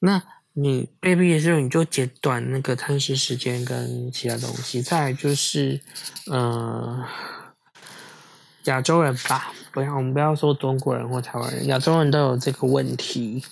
[0.01, 0.21] 那
[0.55, 4.83] 你被逼的时候，你就截短那个探视时间跟其他东西。
[4.83, 5.81] 再就是，
[6.27, 7.07] 呃，
[8.65, 13.45] 亚洲人吧，不要我们不要说中国人或台湾人，亚洲人都有这个问题。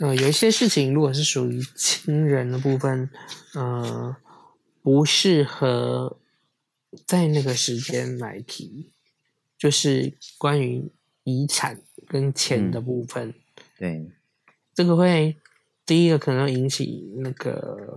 [0.00, 3.08] 呃，有一些事情，如果是属于亲人的部分，
[3.54, 4.16] 呃，
[4.82, 6.16] 不适合。
[7.06, 8.90] 在那个时间来提，
[9.56, 10.90] 就是关于
[11.22, 13.32] 遗产跟钱的部分。
[13.78, 14.10] 对，
[14.74, 15.36] 这个会
[15.86, 17.96] 第一个可能引起那个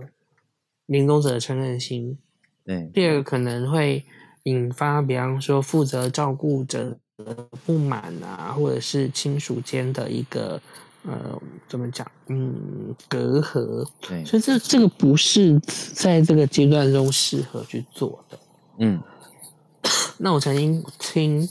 [0.86, 2.16] 临终者的承认心。
[2.64, 4.04] 对，第二个可能会
[4.44, 7.34] 引发，比方说负责照顾者的
[7.66, 10.62] 不满啊，或者是亲属间的一个
[11.04, 12.10] 呃，怎么讲？
[12.28, 13.86] 嗯，隔阂。
[14.00, 18.38] 对，所以这这个不是在这个阶段中适合去做的。
[18.78, 19.00] 嗯，
[20.18, 21.48] 那我曾经听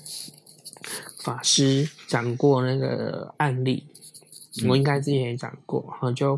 [1.23, 3.85] 法师讲过那个案例，
[4.67, 6.37] 我应该之前也讲过，然后就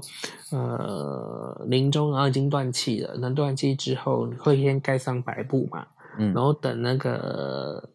[0.52, 5.88] 呃临终然后已经断气了，那断气之后会先盖上白布嘛，
[6.20, 7.90] 嗯，然后等那个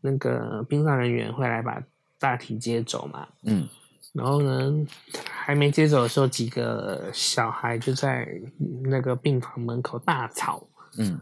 [0.00, 1.82] 那个殡葬人员会来把
[2.18, 3.66] 大体接走嘛，嗯，
[4.12, 4.72] 然后呢
[5.30, 8.26] 还没接走的时候，几个小孩就在
[8.84, 10.66] 那个病房门口大吵，
[10.98, 11.20] 嗯。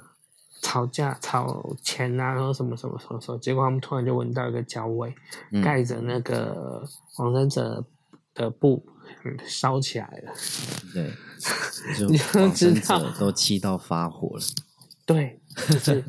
[0.62, 5.14] 吵架、吵钱啊，然后什么什么什么什么，结果他们突然就闻到一个焦味，
[5.62, 6.82] 盖着那个
[7.18, 7.84] 亡生者
[8.34, 8.84] 的布
[9.46, 10.32] 烧起来了。
[10.92, 11.12] 对，
[12.08, 14.42] 你就知道都气到发火了。
[15.04, 15.38] 对，
[15.78, 16.02] 是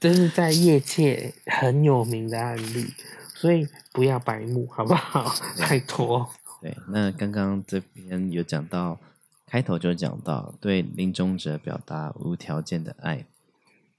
[0.00, 2.92] 这是在业界很有名的案例，
[3.40, 5.34] 所以不要白目，好不好？
[5.58, 6.28] 拜托。
[6.60, 9.00] 对，那刚刚这边有讲到，
[9.46, 13.24] 开头就讲到对临终者表达无条件的爱。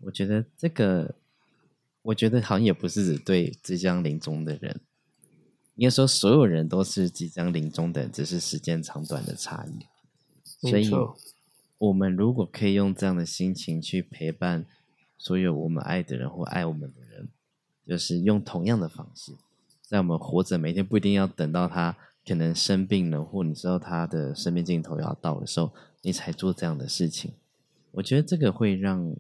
[0.02, 1.16] 我觉得这个，
[2.04, 4.80] 我觉得好像也不是只对即将临终的人，
[5.74, 9.88] 应该说所有人都是即将临终的，只是时间长短的差异。
[10.44, 10.92] 所以，
[11.80, 14.68] 我们如果可以用这样的心情去陪伴
[15.18, 17.11] 所有我们爱的人或爱我们的人，
[17.92, 19.34] 就是用同样的方式，
[19.82, 27.34] 在我们活着每天不一定要等到他可能生病了，或你知道他的生命尽头要到的时候，你才做这样的事情。
[27.92, 29.16] 我觉得这个会让。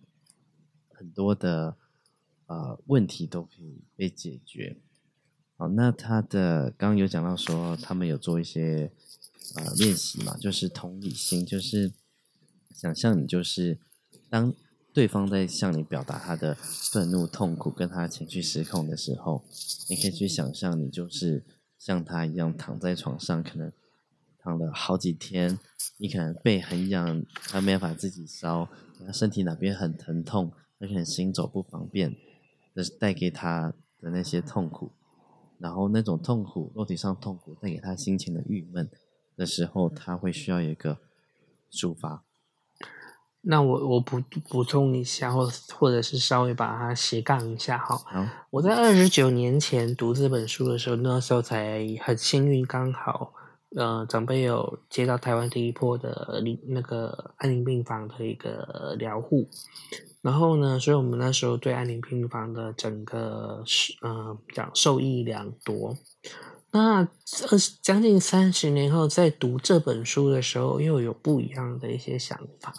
[1.01, 1.75] 很多的
[2.45, 4.77] 呃问题都可以被解决。
[5.57, 8.91] 好，那他的刚刚有讲到说，他们有做一些
[9.55, 11.91] 呃练习嘛，就是同理心，就是
[12.71, 13.79] 想象你就是
[14.29, 14.53] 当
[14.93, 19.43] 对方在向你表达他的愤怒、痛苦跟他情绪失控的时候，
[19.89, 21.45] 你可以去想象你就是
[21.77, 23.71] 像他一样躺在床上，可能
[24.39, 25.57] 躺了好几天，
[25.97, 28.67] 你可能背很痒，他没办法自己烧，
[29.05, 30.51] 他身体哪边很疼痛。
[30.79, 32.17] 而且行走不方便，
[32.73, 34.91] 这是带给他的那些痛苦，
[35.59, 38.89] 然后那种痛苦，肉体上痛苦带给他心情的郁闷
[39.37, 40.97] 的时候，他会需要一个
[41.71, 42.25] 抒发。
[43.43, 47.99] 那我我补补充一下，或或者是稍微把它斜杠一下哈。
[48.51, 53.33] 我在二十九年前读这本书的时候，那时候才很幸运，刚好
[53.75, 59.49] 呃长辈有接到台湾第一波的临那个安宁病房的一个疗护。
[60.21, 65.97] 然后呢，所以我们那时候对安宁病房的整个是，嗯，讲受益良多。
[66.71, 67.09] 那二
[67.81, 72.71] 将近三十年后，在读这本书的时候，又有不一样的一些想法。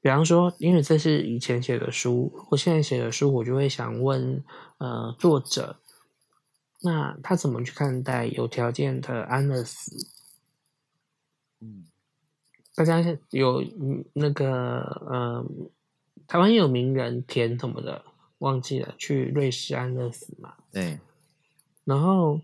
[0.00, 4.44] 比方说，因为这是以前写的书，我现在写的书，我就会想问，
[4.78, 5.76] 呃，作者，
[6.82, 10.08] 那他怎么去看待有条件的安乐死？
[11.60, 11.86] 嗯，
[12.74, 13.64] 大家有
[14.12, 15.44] 那个，呃。
[16.28, 18.04] 台湾有名人田什么的，
[18.38, 20.54] 忘记了，去瑞士安乐死嘛。
[20.72, 20.98] 对。
[21.84, 22.40] 然后，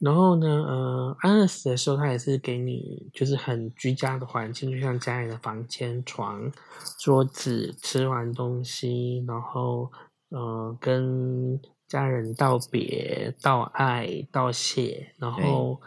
[0.00, 0.46] 然后呢？
[0.46, 6.50] 呃，安乐死的时候，他也是给你就是很居家的环境，就像家里的房间、床、
[6.98, 9.90] 桌子，吃完东西，然后
[10.30, 15.78] 呃，跟家人道别、道爱、道谢，然后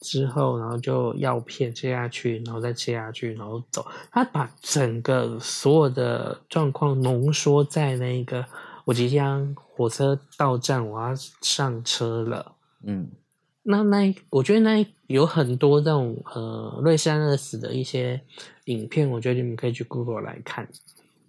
[0.00, 3.86] 之后，然后就药片吃下去，然后再吃下去，然后走。
[4.10, 8.44] 他把整个所有的状况浓缩在那个。
[8.84, 12.56] 我即将火车到站，我要上车了。
[12.84, 13.08] 嗯，
[13.62, 18.20] 那那我觉得那有很多这种呃瑞士安乐死的一些
[18.64, 20.68] 影片，我觉得你们可以去 Google 来看。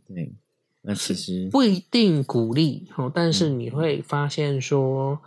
[0.08, 0.34] 对，
[0.82, 5.20] 那其实不一定鼓励哦，但是你会发现说，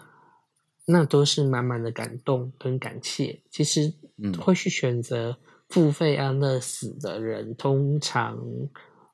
[0.86, 3.40] 那都是满满的感动跟感谢。
[3.50, 5.36] 其实，嗯，会去选择
[5.68, 8.38] 付费安乐死的人，通常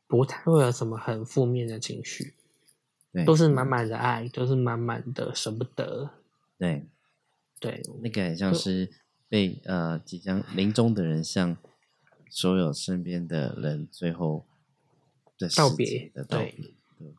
[0.07, 2.34] 不太会有什么很负面的情绪。
[3.26, 6.09] 都是满满的爱，都是满满的舍不得。
[6.59, 6.86] 对，
[7.62, 8.90] 对，那个很像是
[9.28, 11.56] 被呃即将临终的人向
[12.28, 14.44] 所有身边的人最后
[15.38, 16.50] 的道别的道别。
[16.98, 17.14] 对，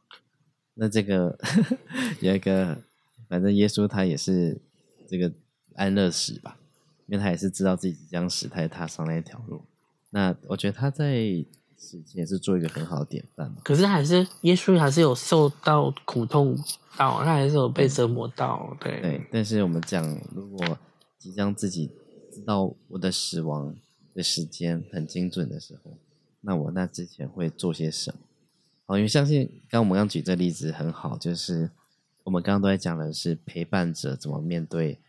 [0.75, 1.39] 那这个
[2.21, 2.83] 有一个，
[3.27, 4.61] 反正耶稣他也是
[5.07, 5.33] 这个
[5.75, 6.59] 安乐死吧，
[7.07, 9.63] 因为他也是知道自己即将死，他也踏上那一条路。
[10.11, 11.45] 那我觉得他在。
[12.13, 13.57] 也是做一个很好的典范嘛。
[13.63, 16.55] 可是还是耶稣还是有受到苦痛
[16.97, 19.01] 到，他还是有被折磨到，对。
[19.01, 20.03] 对，但是我们讲，
[20.34, 20.77] 如果
[21.17, 21.89] 即将自己
[22.31, 23.75] 知道我的死亡
[24.13, 25.91] 的时间很精准的时候，
[26.41, 28.19] 那我那之前会做些什么？
[28.88, 31.71] 哦，因为相信刚刚我们刚举这例子很好，就是
[32.23, 34.99] 我们刚刚都在讲的是陪伴者怎么面对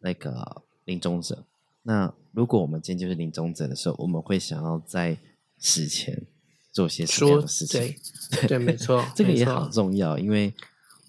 [0.00, 1.44] 那个临终者。
[1.82, 5.16] 那如果我们今天就是临终者的时候，我们会想要在
[5.58, 6.26] 死前
[6.72, 7.94] 做些什么样的事情？
[8.30, 10.18] 对，对，没错， 这个也好重要。
[10.18, 10.52] 因为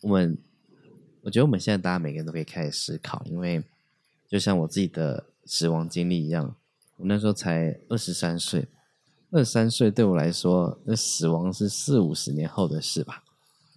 [0.01, 0.37] 我们，
[1.21, 3.21] 我觉得我们现在大家每个人都可以开始思考。
[3.25, 3.61] 因为
[4.29, 6.55] 就像我自己的死亡经历一样，
[6.97, 8.65] 我那时候才二十三岁，
[9.31, 13.23] 二十三岁对我来说，那死亡是四五十年后的事吧？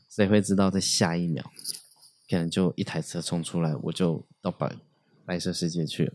[0.09, 1.45] 谁会知道在下一秒，
[2.29, 4.75] 可能就一台车冲出来，我就到白
[5.25, 6.13] 白色世界去了。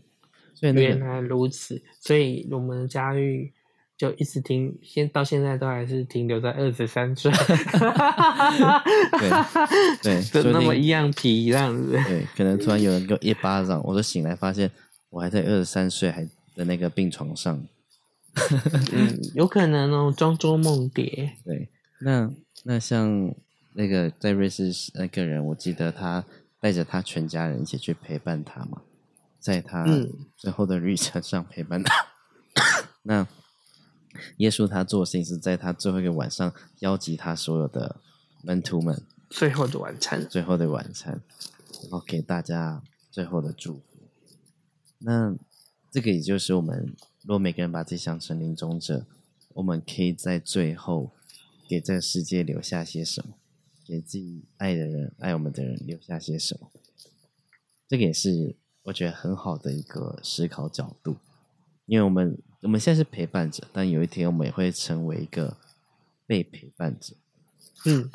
[0.54, 3.52] 所以原来如此，所以我们的家玉。
[3.96, 7.32] 就一直停，现到现在都还是停留在二十三岁，
[9.18, 9.30] 对，
[10.02, 11.92] 对， 就那么一样皮这样子。
[12.06, 14.70] 对，可能突然有人给我一巴掌，我就醒来发现
[15.08, 16.22] 我还在二十三岁，还
[16.54, 17.66] 在那个病床上。
[18.92, 21.32] 嗯，有可能哦，庄周梦蝶。
[21.42, 21.70] 对，
[22.02, 22.30] 那
[22.64, 23.34] 那像
[23.72, 26.22] 那个在瑞士那个人，我记得他
[26.60, 28.82] 带着他全家人一起去陪伴他嘛，
[29.40, 29.86] 在他
[30.36, 31.94] 最后的旅程上陪伴他。
[33.02, 33.26] 那。
[34.38, 37.96] 耶稣他做的事情是在他最后一个晚上邀集他所有的
[38.42, 41.20] 门徒们，最后的晚餐，最后的晚餐，
[41.82, 43.82] 然后给大家最后的祝福。
[44.98, 45.34] 那
[45.90, 49.06] 这个也就是我们，如果每个人把自己想成临终者，
[49.54, 51.10] 我们可以在最后
[51.68, 53.34] 给这个世界留下些什么？
[53.86, 56.70] 给自己爱的人、爱我们的人留下些什么？
[57.88, 61.16] 这个也是我觉得很好的一个思考角度，
[61.86, 62.38] 因为我们。
[62.62, 65.56] 我们现在是陪伴者，但有一天我们也会成为一个
[66.26, 67.14] 被陪伴者。
[67.84, 68.10] 嗯，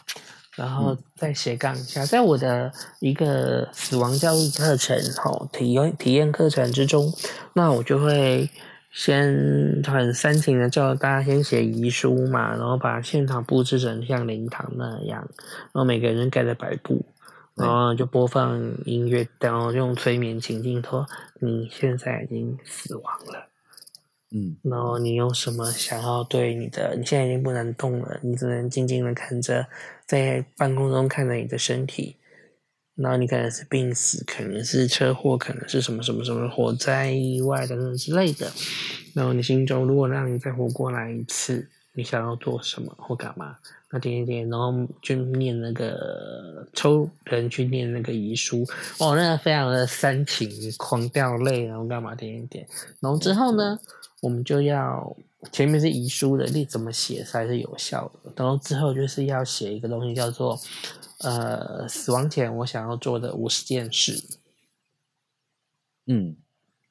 [0.55, 7.13] 然后再斜杠一下，在我的一个死亡教育课程、吼体验体验课程之中，
[7.53, 8.49] 那我就会
[8.91, 15.25] 先很煽情的叫大家先写遗书嘛，然后把现场布置成像灵堂那样，
[15.71, 17.05] 然后每个人盖着白布，
[17.55, 21.07] 然后就播放音乐，然后用催眠情境说
[21.39, 23.47] ：“你现在已经死亡了。”
[24.33, 26.95] 嗯，然后你有什么想要对你的？
[26.97, 29.67] 你现在已经不能动了，你只能静静的看着，
[30.05, 32.15] 在半空中看着你的身体。
[32.95, 38.51] 然后你可能是病死，可能是车祸，可能是什么什么什么火灾、意外等等之类的。
[39.15, 43.55] 然后你心中如果让你再活过来一次，你想要做什么或干嘛？
[43.89, 48.65] 那点点点，然后就念那个抽人去念那个遗书，
[48.99, 52.67] 哦，那个非常的煽情，狂掉泪，然后干嘛点点点。
[52.99, 53.79] 然后之后呢？
[54.21, 55.15] 我们就要
[55.51, 58.31] 前面是遗书的，你怎么写才是有效的？
[58.37, 60.57] 然后之后就是要写一个东西，叫做
[61.19, 64.23] 呃，死亡前我想要做的五十件事。
[66.07, 66.35] 嗯，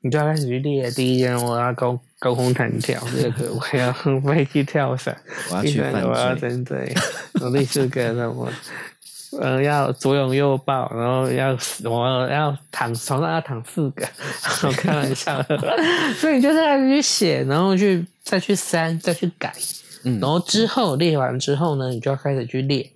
[0.01, 0.91] 你就要开始去列。
[0.91, 5.15] 第一件，我要高高空弹跳；第二个，我要 飞机跳伞；
[5.63, 6.95] 第三个，我要针对。
[7.53, 8.51] 第四个，什么？
[9.39, 14.05] 呃，要左拥右抱，然后要，我要躺床上要躺四个，
[14.67, 15.41] 我开玩笑，
[16.19, 19.55] 所以你就是要去写，然后去再去删，再去改，
[20.05, 22.93] 嗯，然后之后列完之后呢，你就要开始去列，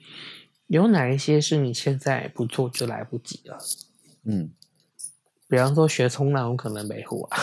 [0.66, 3.58] 有哪一些是你现在不做就来不及了？
[4.26, 4.50] 嗯，
[5.48, 7.38] 比方说学冲浪，我可能没会啊。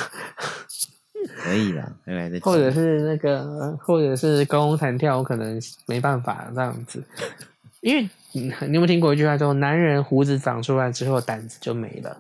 [1.37, 2.43] 可以啦，还来得及。
[2.43, 7.03] 或者是那个，或者是高空弹跳，我可能没办法这样子，
[7.81, 12.17] 因为你 你有没有听过一句话说，男人胡子长出来之后，胆子就没了。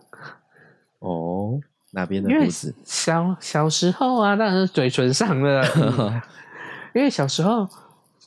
[0.99, 1.59] 哦，
[1.91, 2.73] 哪边的因为胡子？
[2.85, 6.21] 小小时候啊，当然是嘴唇上的， 嗯
[6.93, 7.67] 因为小时候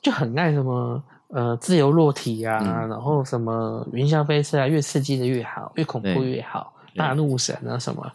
[0.00, 8.10] 就很爱什么呃自由落体啊，嗯然后什么云霄飞车啊，越刺激的越好，越恐怖对越好，大怒神啊什么。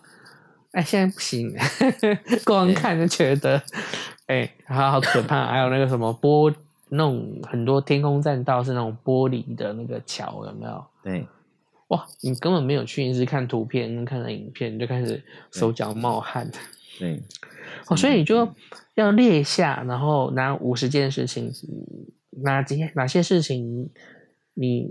[0.71, 1.55] 哎，现在不行，
[2.45, 3.61] 光看就觉得，
[4.27, 5.47] 哎，好好可怕。
[5.47, 6.53] 还有那个什么玻，
[6.89, 10.85] 那种很多天空栈道是那种玻璃的那个桥，有没有？
[11.03, 11.27] 对，
[11.89, 15.21] 哇，你根本没有去，你是看图片跟看了影片，你就开始
[15.51, 16.49] 手脚冒汗。
[16.97, 17.21] 对，
[17.87, 18.47] 哦，所以你就
[18.95, 21.51] 要列下，然后拿五十件事情，
[22.43, 23.89] 哪几哪些事情
[24.55, 24.89] 你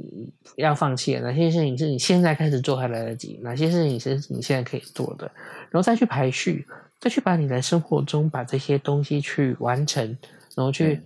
[0.57, 5.31] 要放弃，哪些事情是你现在开始做还来得及，哪些事情是你现在可以做的，
[5.71, 6.67] 然后再去排序，
[6.99, 10.17] 再去把你的生活中把这些东西去完成，
[10.57, 11.03] 然后去对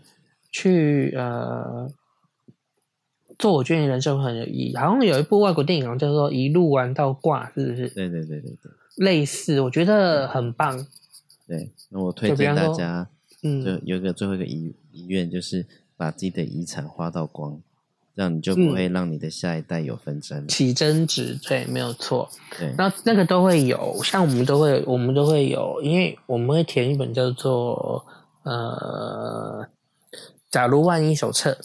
[0.52, 1.90] 去呃。
[3.38, 7.88] 做我觉得人生会很有意义，好像有一部外国电影，叫做《一路玩到挂》，是不是？
[7.88, 10.86] 对对对对对类似，我觉得很棒。
[11.48, 11.72] 对。
[11.88, 13.08] 那我推荐大家，
[13.42, 17.60] 嗯就嗯，有一个最后一个遗遗愿，就是把自己的遗产花到光，
[18.14, 20.46] 这样你就不嗯会让你的下一代有纷争。
[20.46, 22.28] 起争执，对，没有错。
[22.56, 28.06] 对，那那个都会有，像我们都会，我们都会有，因为我们会填一本叫做
[28.44, 29.66] 呃，
[30.52, 31.58] 假如万一手册，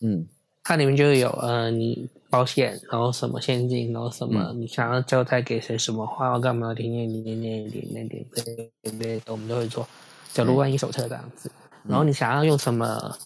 [0.00, 0.26] 嗯，
[0.62, 9.88] 它里面就会有呃，你保险，然后什么现金，然后什么、嗯你想要交代给谁，什么话要干嘛，点点点点点点点点对对对，我们都会做。
[10.34, 11.50] 假如万一手册这样子，
[11.84, 13.16] 然后你想要用什么，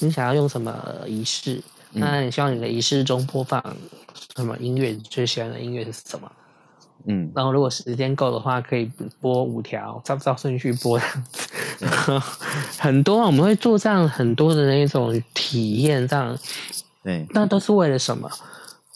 [0.00, 1.62] 你想要用什么仪式，
[1.94, 3.60] 嗯那你希望你的仪式中播放
[4.36, 4.90] 什么音乐？
[4.90, 6.30] 你最喜欢的音乐是什么？
[7.06, 11.48] 嗯，然后如果时间够的话，可以播五条，照照顺序播这样子。
[12.78, 16.38] 很多啊我们会做这样很多的那种体验，这样
[17.02, 18.30] 对，那都是为了什么？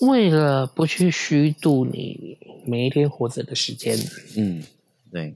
[0.01, 3.97] 为了不去虚度你每一天活着的时间，
[4.37, 4.63] 嗯，
[5.13, 5.35] 对。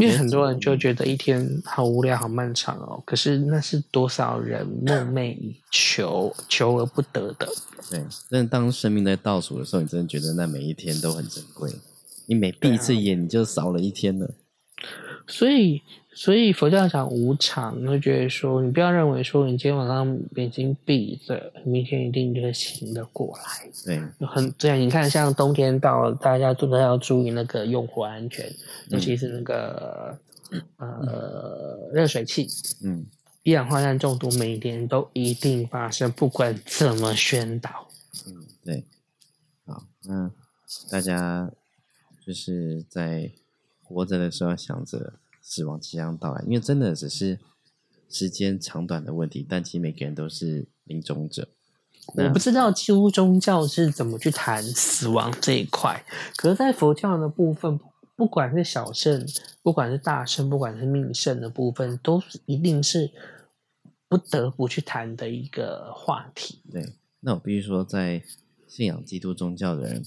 [0.00, 3.02] 因为很多人就嗯觉得一天好无聊、好漫长哦。
[3.04, 7.46] 可是那是多少人梦寐以求、求而不得的。
[7.90, 11.70] 对，但当生命在倒数的时候，你真的觉得那每一天都很珍贵。
[12.24, 14.30] 你每闭一次眼，你就少了一天了。
[15.28, 15.82] 所以，
[16.14, 23.70] 所以佛教讲无常，就觉得说，你不要认为说你今天晚上眼睛闭着，明天一定就会醒得过来。
[23.84, 28.44] 对，很这样，你看，像冬天到了，大家真的要注意那个用火安全，
[28.90, 30.18] 尤其是那个
[30.76, 32.46] 呃热水器，
[32.84, 33.06] 嗯，
[33.42, 37.88] 一氧化碳中毒每天都一定发生，不管怎么宣导。
[38.26, 38.34] 嗯，
[38.64, 38.84] 对。
[39.64, 40.30] 好，那
[40.90, 41.50] 大家
[42.26, 43.30] 就是在
[43.82, 47.38] 活着的时候想着死亡即将到来，因为真的只是
[48.08, 51.48] 时间长短的问题，但其实每个人都是临终者。
[52.16, 56.04] 我不知道基督宗教是怎么去谈死亡这一块，
[56.36, 57.78] 可是，在佛教的部分，
[58.16, 59.24] 不管是小圣，
[59.62, 63.10] 不管是大圣，不管是命圣的部分，都一定是
[64.08, 66.60] 不得不去谈的一个话题。
[66.72, 68.22] 对，那我必须说，在
[68.66, 70.04] 信仰基督宗教的人，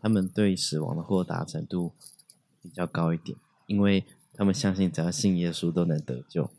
[0.00, 1.92] 他们对死亡的豁达程度
[2.60, 4.04] 比较高一点，因为
[4.36, 6.50] 他们相信只要信耶稣都能得救，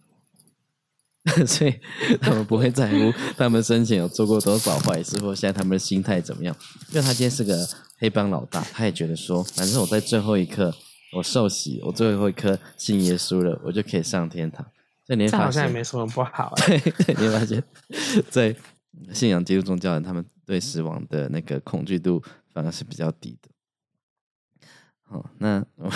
[1.46, 1.80] 所以
[2.20, 6.56] 他们不会在乎他们生前有做过多少坏事，或现在他们的心态怎么样。
[6.90, 7.68] 因为他今天是个
[8.00, 10.74] 黑帮老大，他也觉得说，反正我在最后一刻
[11.14, 14.66] 我受洗，我最后一刻信耶稣了，我就可以上天堂。
[15.06, 16.80] 所以你会这发现，好像也没什么不好、欸。
[16.80, 17.64] 对，对，你会发现，
[18.30, 18.56] 在
[19.14, 22.22] 信仰基督宗教人，他们对死亡的那个恐惧度
[22.54, 23.50] 反而是比较低的。
[25.04, 25.94] 好，那我们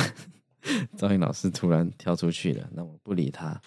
[0.97, 3.59] 赵颖老师突然跳出去了，那我不理他，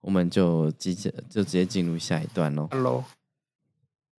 [0.00, 2.68] 我们就直接就直接进入下一段喽。
[2.70, 3.04] Hello，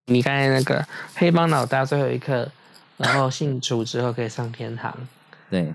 [0.06, 2.52] 你刚才那个黑帮老大最后一刻，
[2.98, 4.96] 然后信主之后可以上天堂，
[5.50, 5.74] 对，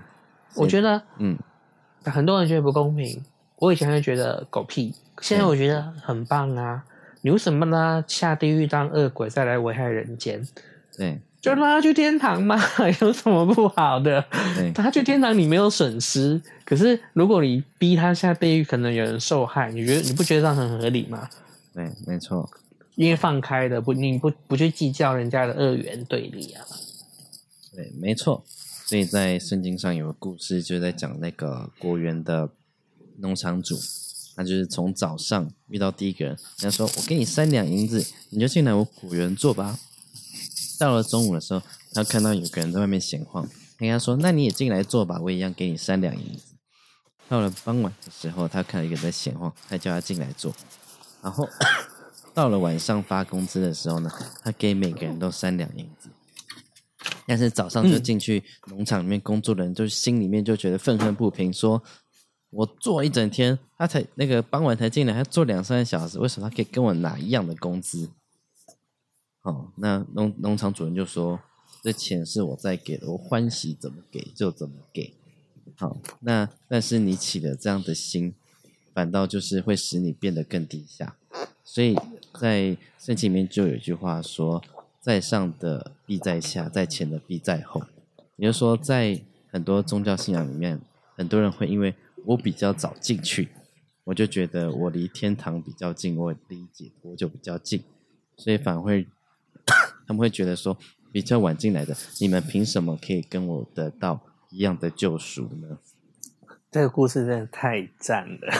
[0.55, 1.37] 我觉得嗯，
[2.03, 3.23] 很多人觉得不公平，
[3.57, 6.85] 我以前会觉得狗屁，现在我觉得很棒啊！
[7.21, 10.47] 你为什么让他下地狱当恶鬼，再来危害人间？
[10.95, 12.59] 对就让他去天堂嘛，
[13.01, 14.25] 有什么不好的？
[14.73, 21.29] 他去天堂你没有损失，可是如果你逼他下地狱，可能有人受害，你觉得你不觉得这样很合理吗？
[21.71, 22.49] 对，没错，
[22.95, 26.65] 因为放开的，不你不不去计较人家的二元对立啊。
[27.75, 28.43] 对，没错。
[28.87, 32.49] 所以在圣经上有个故事，就在讲那个果园的
[33.17, 33.75] 农场主，
[34.35, 39.77] 那就是从早上遇到第一个人，人家说我给你三两银子，你就进来我果园做吧。
[40.79, 41.61] 到了中午的时候，
[41.93, 43.47] 他看到有个人在外面闲晃，
[43.77, 46.53] 跟他说：“那你也进来坐吧，我一样给你三两银子。”
[47.27, 50.53] 到了傍晚的时候，他看到一个人在闲晃，他叫他进来坐。
[51.21, 51.47] 然后
[52.33, 54.11] 到了晚上发工资的时候呢，
[54.43, 56.09] 他给每个人都三两银子。
[57.27, 61.81] 但是早上就进去农场里面工作的人，就心里面就觉得愤愤不平，说
[62.51, 68.11] ：“我做一整天，他才那个傍晚才进来，他做两三个小时，为什么他可以跟我拿一样的工资？”
[69.45, 71.39] 哦，那农农场主人就说
[71.81, 75.13] ：“这钱是我在给的，我欢喜怎么给就怎么给。”
[75.77, 78.35] 好，那但是你起了这样的心，
[78.93, 81.15] 反倒就是会使你变得更低下。
[81.63, 81.97] 所以
[82.39, 84.61] 在圣经里面就有一句话说。
[85.05, 87.79] 在上的必在下，在前的必在后。
[88.37, 89.21] 也就是说，在
[89.51, 90.81] 很多宗教信仰里面，
[91.15, 91.93] 很多人会因为
[92.25, 93.49] 我比较早进去，
[94.05, 97.83] 我就觉得我离天堂比较近，我离解脱就比较近，
[98.35, 99.05] 所以反而会
[100.07, 100.77] 他们会觉得说，
[101.11, 104.19] 比较晚进来的，你们凭什么可以跟我得到
[104.51, 105.77] 一样的救赎呢？
[106.71, 108.53] 这个故事真的太赞了，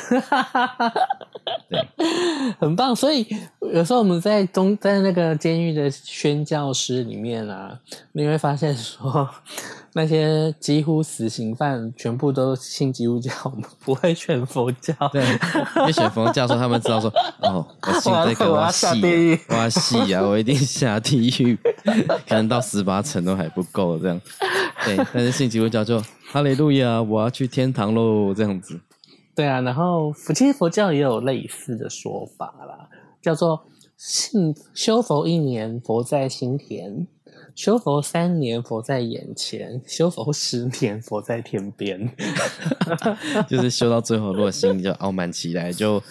[1.68, 1.86] 对，
[2.58, 2.96] 很棒。
[2.96, 3.28] 所以
[3.60, 7.78] 有时候我们在中在那个监狱的宣教师里面啊，
[8.14, 9.30] 你会发现说，
[9.98, 13.32] 那些几乎死刑犯全部都信基督教，
[13.80, 14.93] 不会选佛教。
[15.14, 15.24] 对，
[15.78, 17.10] 因为选佛教说他们知道说，
[17.41, 21.58] 哦，我信这个我要下地狱，我要戏啊，我一定下地狱，
[22.28, 24.22] 可能到十八层都还不够这样。
[24.84, 26.02] 对，但是信基督教就。
[26.28, 27.02] 哈利路亚！
[27.02, 28.78] 我要去天堂喽，这样子。
[29.34, 32.89] 对啊，然后其实佛教也有类似的说法啦，
[33.22, 33.66] 叫做
[33.96, 37.08] 信修佛一年，佛在心田；
[37.56, 42.12] 修佛三年，佛在眼前；修佛十年，佛在天边。
[43.47, 46.03] 就是修到最后，如果心里就傲慢起来，就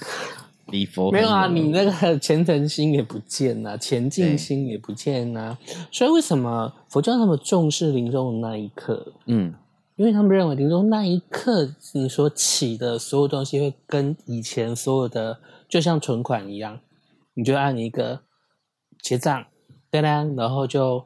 [0.69, 5.59] 离佛没有啊，你那个虔诚心也不见了，前进心也不见了。
[5.93, 9.13] 所以为什么佛教那么重视临终的那一刻？
[9.27, 9.55] 嗯。
[9.97, 15.39] 因为他们认为，临终那一刻，你所起的所有东西会跟以前所有的，
[15.69, 16.81] 就像存款一样，
[17.35, 18.23] 你就按一个
[19.01, 19.45] 结账，
[19.91, 21.05] 当当，然后就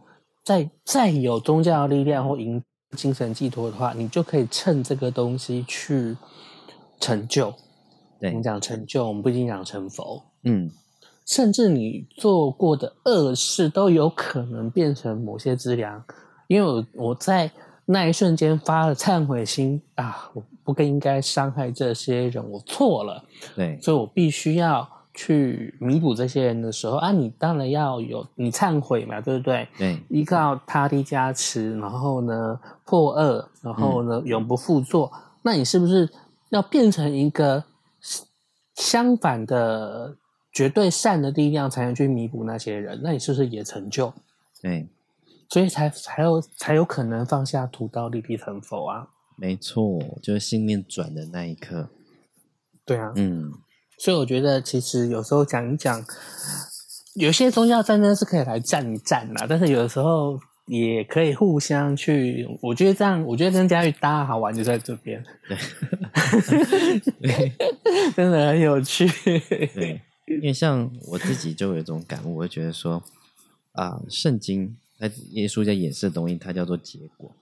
[0.49, 2.63] 再再有宗教力量或营
[2.97, 6.17] 精神寄托的话，你就可以趁这个东西去
[6.99, 7.53] 成就。
[8.19, 10.25] 对，你讲成就，我们不一定讲成佛。
[10.45, 10.71] 嗯，
[11.27, 16.03] 甚至你做过的恶事都有可能变成某些资粮，
[16.47, 17.51] 因为我我在。
[17.91, 20.31] 那一瞬间发了忏悔心啊！
[20.35, 23.25] 我不该应该伤害这些人，我错了。
[23.57, 24.87] 对，所以我必须要
[25.21, 29.67] 去弥补这些人的时候啊，你当然要有你忏悔嘛，对不对？
[29.77, 35.11] 对，依靠他的加持，然后呢破恶，然后呢永不复作。
[35.43, 36.09] 那你是不是
[36.51, 37.65] 要变成一个
[38.77, 40.17] 相反的
[40.53, 43.01] 绝对善的力量，才能去弥补那些人？
[43.03, 44.15] 那你是不是也成就？
[44.63, 44.87] 对。
[45.51, 49.09] 所以才才有才有可能放下屠刀立地成佛啊！
[49.37, 51.89] 没错，就是信念转的那一刻。
[52.85, 53.53] 对啊，嗯，
[53.99, 56.05] 所以我觉得其实有时候讲一讲，
[57.15, 62.47] 有些宗教战争是可以来战一战的，但是有的时候也可以互相去。
[62.63, 65.23] 我觉得这样，我觉得跟佳玉搭好玩就在这边，
[67.21, 67.53] 对，
[68.15, 69.07] 真的很有趣。
[69.75, 73.03] 对，因为像我自己就有一种感悟，我会觉得说
[73.73, 74.77] 啊，圣经。
[75.01, 77.33] 那耶稣在演示的东西，它叫做结果，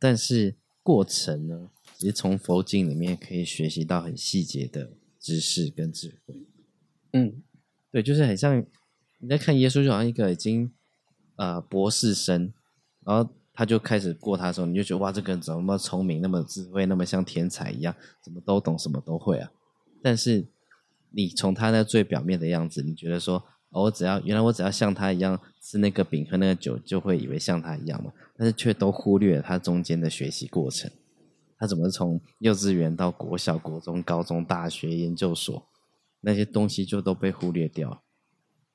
[0.00, 4.90] 但是过程呢，其实从佛经里面可以学习到很细节的
[5.28, 6.34] 知识跟智慧。
[7.12, 7.42] 嗯，
[7.92, 8.64] 对，就是很像
[9.18, 10.72] 你在看耶稣，就好像一个已经
[11.36, 12.50] 呃博士生，
[13.04, 19.52] 然后他就开始过他的时候，你就觉得哇，这个人怎么那么聪明，那么智慧，那么像天才一样，怎么都懂，什么都会啊？
[20.02, 20.46] 但是
[21.10, 23.44] 你从他那最表面的样子，你觉得说。
[23.70, 28.10] 哦我只要原来我只要像他一样吃那个饼喝那个酒，就会以为像他一样嘛。
[28.34, 30.90] 但是却都忽略了他中间的学习过程。
[31.58, 35.62] 他怎么从幼稚园到国小、国中、高中、大学、研究所
[36.20, 38.02] 那些东西就都被忽略掉？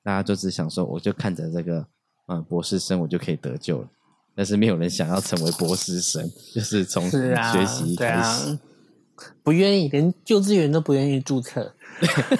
[0.02, 1.86] 大家就只想说，我就看着这个
[2.26, 3.88] 嗯博士生，我就可以得救了。
[4.34, 8.58] 但是没有人想要成为博士生， 就是从学习开始，
[9.42, 11.74] 不愿意连幼稚园都不愿意注册。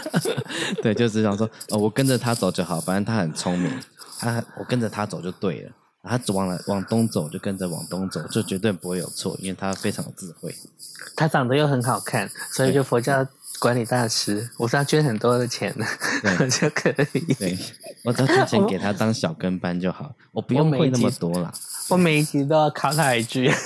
[0.83, 3.71] 对，就只想说，哦，我跟着他走就好，反正他很聪明，
[4.19, 5.73] 他我跟着他走就对了。
[6.05, 10.55] 他往了往东走，就跟着往东走，就绝对不会有错，因为他非常有智慧。
[11.17, 13.27] 他长得又很好看，所以就佛教
[13.59, 15.87] 管理大师，我是要捐很多的钱的，
[16.51, 17.21] 就可以。
[17.35, 17.59] 对，
[18.05, 21.53] 我只要捐钱给他当小跟班就好，我不用会那么多啦。
[21.89, 23.51] 我每一集都要考他一句，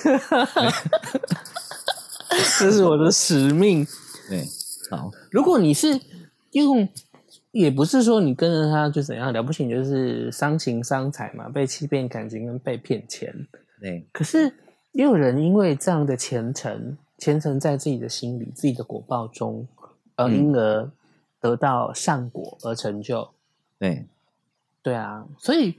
[2.59, 3.87] 这是我的使命。
[4.29, 4.47] 对。
[4.91, 6.01] 好，如果你是
[6.53, 6.89] 用，
[7.51, 13.35] 也不是说你跟着他就怎样了不起，就是伤情伤财嘛，被欺骗感情跟被骗钱。
[13.81, 14.53] 对，可是
[14.93, 19.67] 也有人因为这样的虔诚，虔诚在自己的心里、自己的果报中，
[20.17, 20.91] 而因而
[21.41, 23.29] 得到善果而成就。
[23.79, 24.05] 对，
[24.83, 25.75] 对啊，所以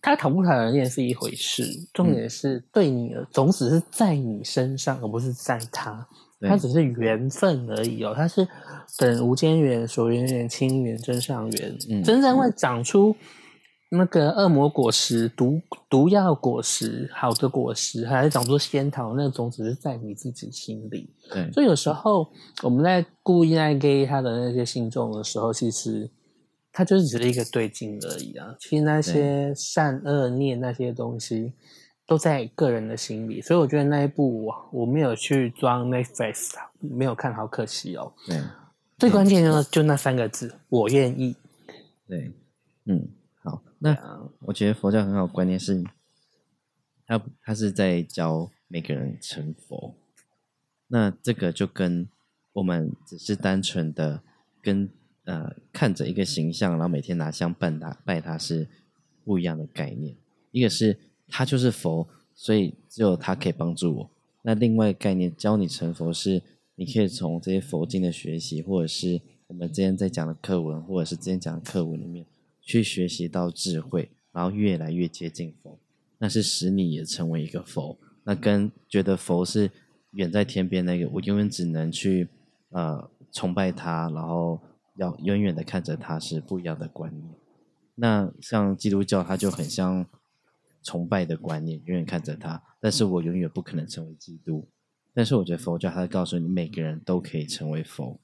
[0.00, 6.06] 他讨不讨人厌是一回事，重点是对你的种子是在你身上，而不是在他。
[6.40, 8.46] 它只是缘分而已哦，它是
[8.98, 13.16] 等无间缘、所缘缘、亲缘、真上缘，真正会长出
[13.90, 21.08] 那个恶魔果实、毒毒药果实、好的果实，还是长出仙桃，那个种子是在你自己心里。
[21.30, 22.28] 对，所以有时候
[22.62, 26.10] 我们在故意在给他的那些信众的时候，其实
[26.70, 28.54] 他就是只是一个对镜而已啊。
[28.60, 31.54] 其实那些善恶念那些东西。
[32.06, 38.12] 都在个人的心里，所以我觉得那一部我我没有去装 Netflix，没有看好可惜哦。
[38.24, 38.40] 对，
[38.96, 41.34] 最关键的就那三个字，我愿意。
[42.06, 42.30] 对，
[42.84, 43.08] 嗯，
[43.42, 43.96] 好，那
[44.42, 45.82] 我觉得佛教很好，观念是，
[47.08, 49.96] 他他是在教每个人成佛。
[50.86, 52.08] 那这个就跟
[52.52, 54.22] 我们只是单纯的
[54.62, 54.88] 跟
[55.24, 58.68] 呃看着一个形象，然后每天拿香拜他拜他是
[59.24, 60.14] 不一样的概念，
[60.52, 61.00] 一个是。
[61.28, 64.10] 他就是佛，所以只有他可以帮助我。
[64.42, 66.40] 那另外概念教你成佛是，
[66.76, 72.24] 你可以从这些佛经的学习，或者是我们之前在讲的课文，或者是之前讲的课文里面
[72.60, 75.76] 去学习到智慧，然后越来越接近佛，
[76.18, 77.98] 那是使你也成为一个佛。
[78.22, 79.70] 那跟觉得佛是
[80.12, 82.28] 远在天边那个，我永远只能去
[82.70, 84.60] 呃崇拜他，然后
[84.96, 87.34] 要远远的看着他是不一样的观念。
[87.96, 90.06] 那像基督教，它就很像。
[90.86, 94.64] 崇拜的观念，永远看着他，但是我永远不可能成为基督。
[95.12, 98.16] 但是我觉得佛教，它告诉你，每个人都可以成为佛。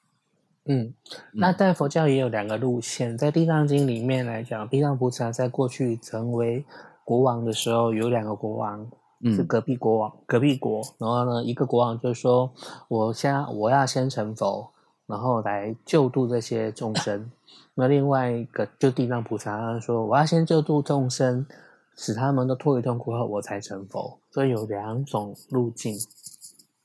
[0.66, 0.94] 嗯，
[1.32, 6.64] 那在佛教也有两个路线，在《地藏经》里面来讲，地藏菩萨在过去成为
[7.04, 8.88] 国王的时候，有两个国王
[9.24, 10.80] 是隔壁国王、隔壁国。
[10.98, 12.52] 然后呢，一个国王就说
[12.86, 14.70] ：“我先我要先成佛，
[15.08, 17.28] 然后来救度这些众生。
[17.74, 21.44] ”那另外一个就地藏菩萨他说：“我要先救度众生。”
[21.96, 24.18] 使他们都脱离痛苦后，我才成佛。
[24.30, 25.94] 所以有两种路径。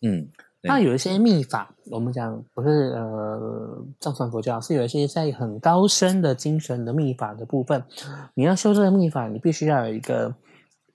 [0.01, 0.27] 嗯，
[0.61, 7.83] 那有一些秘法，我们讲不是呃藏传佛教，是有一些在很高深的精神的秘法的部分。
[8.35, 10.35] 你要修这个秘法，你必须要有一个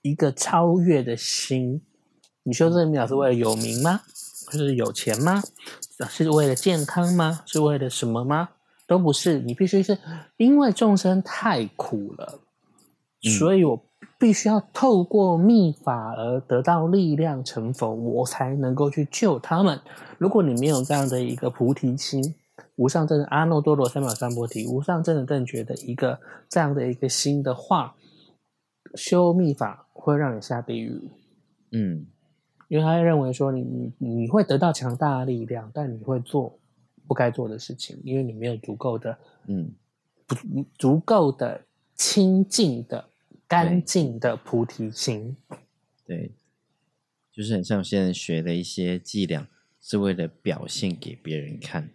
[0.02, 1.82] 一个超越的心。
[2.44, 4.00] 你修这个秘法是为了有名吗？
[4.50, 5.42] 是有钱吗？
[6.08, 7.40] 是为了健康吗？
[7.46, 8.50] 是为了什么吗？
[8.86, 9.40] 都不是。
[9.40, 9.98] 你必须是
[10.36, 12.40] 因为众生太苦了，
[13.38, 13.82] 所以我。
[14.22, 19.80] 必须要透过秘法而得到力量成佛，我才能够去救他们。
[20.16, 22.22] 如果你没有这样的一个菩提心，
[22.76, 27.96] 无上正阿耨多罗三藐三菩提，无上正的正觉的一个这样的一个心的话，
[28.94, 31.02] 修秘法会让你下地狱。
[31.72, 32.06] 嗯，
[32.68, 36.56] 因为他认为说你你你会得到强大的力量，但你会做
[37.08, 39.18] 不该做的事情，因为你没有足够的
[39.48, 39.72] 嗯
[40.28, 40.36] 不
[40.78, 41.60] 足够的
[41.96, 43.08] 清净的。
[43.52, 45.36] 干净的菩提心，
[46.06, 46.32] 对，
[47.30, 49.46] 就是很像有些人学的一些伎俩，
[49.78, 51.90] 是为了表现给别人看，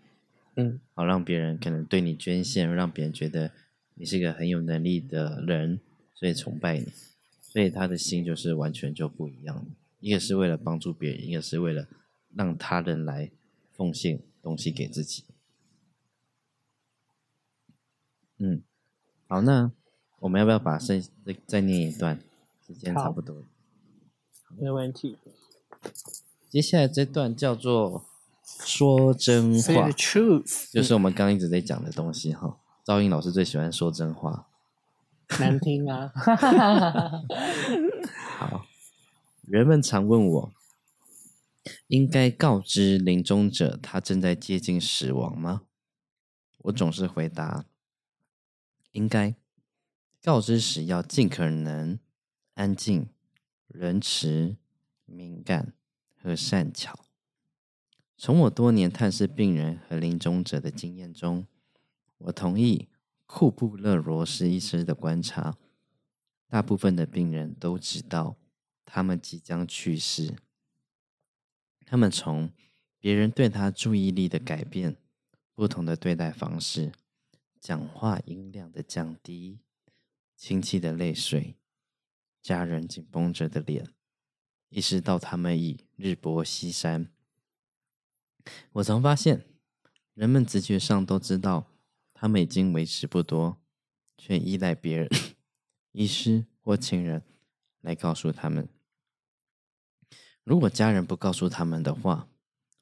[0.55, 3.51] 嗯，好让别人可能对你捐献，让别人觉得
[3.95, 5.79] 你是一个很有能力的人，
[6.13, 6.85] 所以崇拜你，
[7.41, 9.65] 所以他的心就是完全就不一样
[9.99, 11.87] 一个是为了帮助别人，一个是为了
[12.35, 13.31] 让他人来
[13.71, 15.23] 奉献东西给自己。
[18.37, 18.61] 嗯，
[19.27, 19.71] 好，那。
[20.19, 22.19] 我们要不要把剩再再念一段？
[22.65, 23.45] 时间差不多，
[24.57, 25.17] 没问题。
[26.49, 28.03] 接下来这段叫做
[28.43, 29.89] 说真话，
[30.73, 32.59] 就是我们刚一直在讲的东西哈。
[32.83, 34.49] 赵英老师最喜欢说真话，
[35.39, 36.11] 难听啊！
[38.37, 38.65] 好，
[39.43, 40.51] 人们常问我，
[41.87, 45.61] 应该告知临终者他正在接近死亡吗？
[46.63, 47.63] 我总是回答，
[48.91, 49.35] 应该。
[50.27, 51.97] 告知时要尽可能
[52.55, 53.07] 安静、
[53.67, 54.57] 仁慈、
[55.05, 55.73] 敏感
[56.17, 56.99] 和善巧。
[58.17, 61.47] 从我多年探视病人和临终者的经验中，
[62.17, 62.89] 我同意
[63.25, 65.55] 库布勒罗斯医师的观察：
[66.49, 68.35] 大部分的病人都知道
[68.83, 70.35] 他们即将去世。
[71.85, 72.51] 他们从
[72.99, 74.97] 别人对他注意力的改变、
[75.53, 76.91] 不同的对待方式、
[77.61, 79.59] 讲话音量的降低。
[80.37, 81.55] 亲戚的泪水，
[82.43, 83.87] 家人紧绷着的脸，
[84.69, 87.11] 意识到他们已日薄西山。
[88.73, 89.47] 我曾发现，
[90.13, 91.73] 人们直觉上都知道，
[92.13, 93.59] 他们已经维持不多，
[94.15, 95.09] 却依赖别人、
[95.91, 97.23] 医师或亲人
[97.81, 98.69] 来告诉他们。
[100.43, 102.29] 如果家人不告诉他们的话，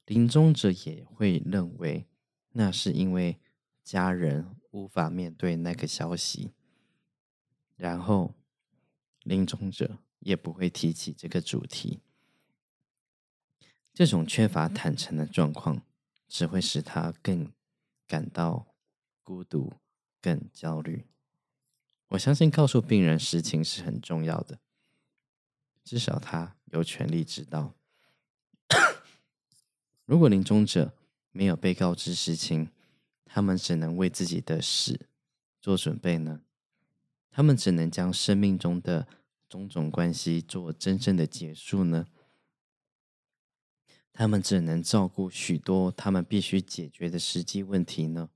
[0.04, 2.06] 临终者也会认为
[2.50, 3.40] 那是因为
[3.82, 6.52] 家人无法面对那个消息，
[7.76, 8.34] 然后
[9.22, 12.00] 临终者也不会提起这个主题。
[13.92, 15.82] 这种缺乏坦诚的状况，
[16.28, 17.52] 只会使他更
[18.06, 18.74] 感到
[19.22, 19.72] 孤独、
[20.20, 21.06] 更焦虑。
[22.08, 24.58] 我相信告诉病人实情是很重要的，
[25.82, 27.74] 至少他有权利知道。
[30.04, 30.96] 如果临终者
[31.32, 32.70] 没有被告知实情，
[33.24, 35.08] 他们只能为自己的死
[35.60, 36.42] 做准备呢？
[37.36, 39.06] 他们只能将生命中的
[39.46, 42.06] 种种关系做真正的结束呢？
[44.10, 48.30] 他们只能照顾许多他们必须解决的实际问题呢？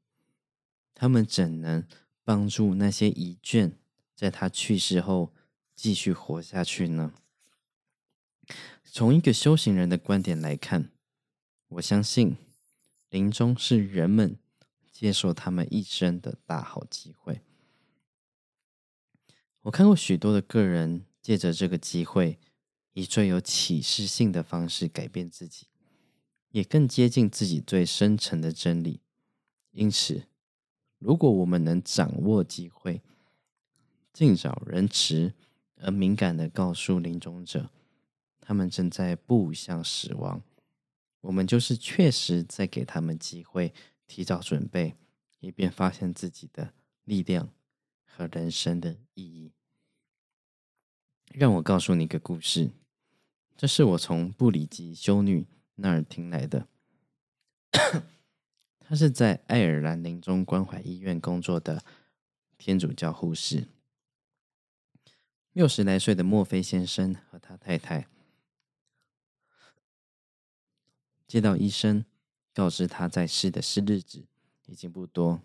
[0.92, 1.86] 他们怎能
[2.24, 3.72] 帮助那些遗眷
[4.14, 5.32] 在他去世后
[5.74, 7.14] 继续活下去呢？
[8.84, 10.90] 从一个修行人的观点来看。
[11.68, 12.36] 我相信，
[13.08, 14.36] 临终是人们
[14.92, 17.40] 接受他们一生的大好机会。
[19.62, 22.38] 我看过许多的个人借着这个机会，
[22.94, 25.66] 以最有启示性的方式改变自己，
[26.50, 29.00] 也更接近自己最深层的真理。
[29.72, 30.24] 因此，
[30.98, 33.02] 如果我们能掌握机会，
[34.12, 35.34] 尽早仁慈
[35.76, 37.70] 而敏感的告诉临终者，
[38.40, 40.42] 他们正在步向死亡。
[41.20, 43.74] 我们就是确实在给他们机会，
[44.06, 44.96] 提早准备，
[45.40, 46.72] 以便发现自己的
[47.04, 47.52] 力量
[48.04, 49.39] 和人生的意义。
[51.32, 52.70] 让我告诉你一个故事，
[53.56, 56.66] 这是我从布里吉修女那儿听来的。
[58.80, 61.84] 她是在爱尔兰临终关怀医院工作的
[62.58, 63.68] 天主教护士。
[65.52, 68.08] 六十来岁的墨菲先生和他太太。
[71.26, 72.04] 接到医生
[72.52, 74.26] 告知他在世的是日子
[74.66, 75.40] 已经不多。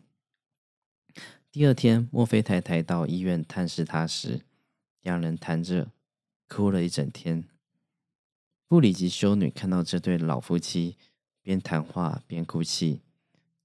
[1.52, 4.42] 第二天，墨菲太太到医院探视他时，
[5.06, 5.92] 两人谈着，
[6.48, 7.48] 哭了一整天。
[8.68, 10.98] 布里吉修女看到这对老夫妻
[11.44, 13.04] 边谈话边哭泣，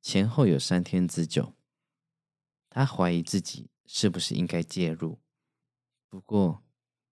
[0.03, 1.55] 前后有三天之久。
[2.69, 5.19] 她怀疑自己是不是应该介入。
[6.11, 6.63] 不过，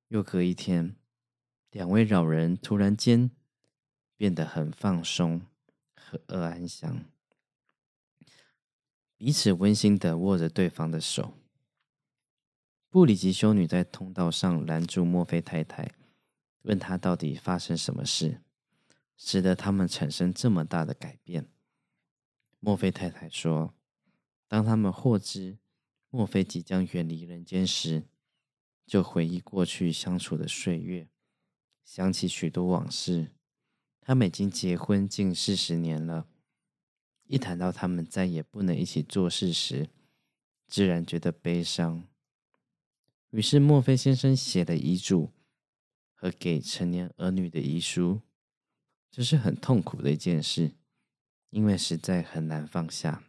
[0.09, 0.95] 又隔一天，
[1.71, 3.31] 两位老人突然间。
[4.19, 5.43] 变得很放松
[5.95, 7.05] 和安详，
[9.17, 11.35] 彼此温馨的握着对方的手。
[12.91, 15.93] 布里吉修女在通道上拦住墨菲太太，
[16.63, 18.41] 问她到底发生什么事，
[19.17, 21.47] 使得他们产生这么大的改变。
[22.61, 23.75] 墨菲太太说
[24.49, 25.59] ：“当他们获知
[26.09, 28.05] 墨菲即将远离人间时，
[28.87, 31.09] 就回忆过去相处的岁月，
[31.85, 33.33] 想起许多往事。”
[34.01, 36.27] 他们已经结婚近四十年了，
[37.25, 39.91] 一谈到他们再也不能一起做事时，
[40.67, 42.09] 自然觉得悲伤。
[43.31, 45.31] 于是，墨菲先生写了遗嘱
[46.15, 48.23] 和给成年儿女的遗书，
[49.11, 50.73] 这是很痛苦的一件事，
[51.51, 53.23] 因为实在很难放下。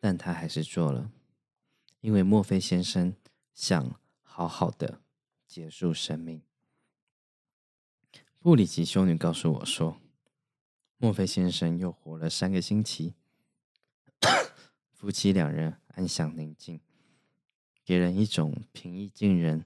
[0.00, 1.10] 但他还是做了，
[2.00, 3.16] 因为墨菲先生
[3.52, 5.02] 想好好的
[5.44, 6.40] 结束生命。
[8.38, 10.00] 布里吉修女告诉我说
[10.96, 13.14] ：“墨菲先生又活了三个星期，
[14.94, 16.80] 夫妻两人安详宁静，
[17.88, 19.64] 给人一种平易近人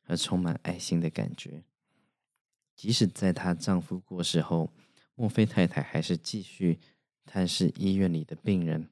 [0.00, 1.64] 和充满爱心的感觉。
[2.74, 4.72] 即使在她丈夫过世后，
[5.14, 6.80] 墨菲太太还是继续
[7.26, 8.88] 探视医院里的病人，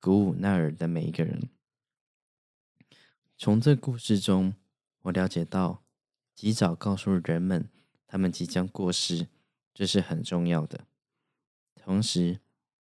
[0.00, 1.50] 鼓舞那儿的每一个人。
[3.38, 4.56] 从这故事中，
[5.02, 5.84] 我了解到，
[6.34, 7.70] 及早告诉人们。”
[8.08, 9.28] 他们即将过世，
[9.72, 10.84] 这是很重要的。
[11.76, 12.40] 同时，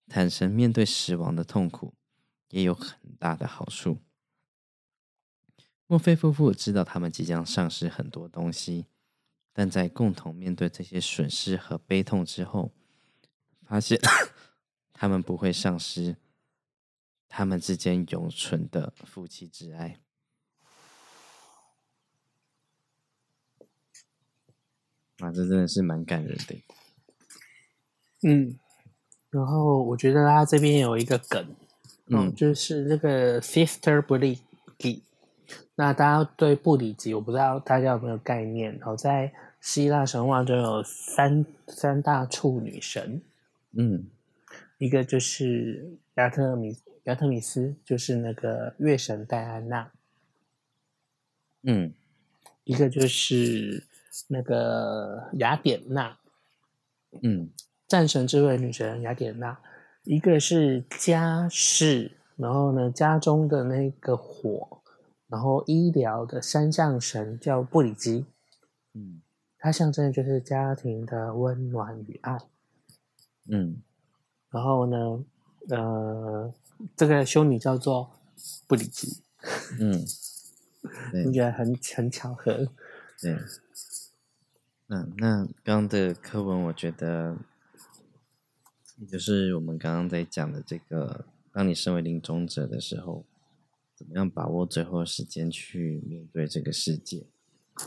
[0.08, 1.94] 坦诚面对死亡的痛苦
[2.48, 3.98] 也有很大的好处。
[5.92, 8.86] 墨菲夫妇知道他们即将丧失很多东西，
[9.52, 12.72] 但在共同面对这些损失和悲痛之后，
[13.66, 14.00] 发现
[14.94, 16.16] 他们不会丧失
[17.28, 20.00] 他们之间永存的夫妻之爱。
[25.18, 26.62] 啊，这真的是蛮感人的。
[28.22, 28.58] 嗯，
[29.28, 31.54] 然后我觉得他这边有一个梗，
[32.06, 34.40] 嗯，就是那个 Sister 布里
[34.78, 35.02] 吉。
[35.74, 38.72] 那大家对布里吉，我不知道大家有没有概念？
[38.78, 43.22] 然后在希腊神话中有三三大处女神，
[43.72, 44.04] 嗯，
[44.78, 49.90] 一个就是亚特米亚特米斯，就是那个月神戴安娜，
[51.62, 51.92] 嗯，
[52.64, 53.84] 一个就是
[54.28, 56.16] 那个雅典娜，
[57.22, 57.48] 嗯，
[57.88, 59.58] 战神之位女神雅典娜，
[60.04, 64.81] 一个是家事，然后呢家中的那个火，
[65.32, 68.26] 然后医疗的三将神叫布里基，
[68.92, 69.22] 嗯，
[69.58, 72.38] 它象征的就是家庭的温暖与爱。
[73.48, 73.80] 嗯，
[74.50, 75.24] 然后呢，
[75.70, 76.52] 呃，
[76.94, 78.10] 这个修女叫做
[78.66, 79.22] 布里基，
[79.80, 80.04] 嗯，
[81.10, 82.68] 对你觉得很很巧合？
[83.18, 83.34] 对。
[84.88, 87.34] 嗯，那刚刚的课文，我觉得，
[88.98, 93.24] 也就是我们刚刚在讲的这个，当你身为临终者的时候，
[94.02, 97.24] 怎么样把握最后时间去面对这个世界？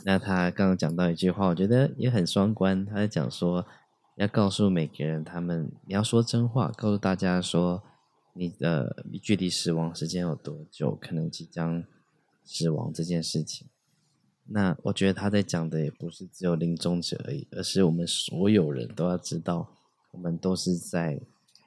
[0.05, 2.85] 那他刚刚讲到一句话，我觉得也很双关。
[2.85, 3.65] 他在讲说，
[4.15, 7.83] 要告诉每个人，他们你要说真话，告诉大家说，
[8.33, 11.83] 你的距离死亡时间有多久，可能即将
[12.45, 13.67] 死亡这件事情。
[14.47, 19.67] 那我觉得他在讲的也不是只有临终者而已，而是我们所有人都要知道，
[20.11, 21.19] 我们都是在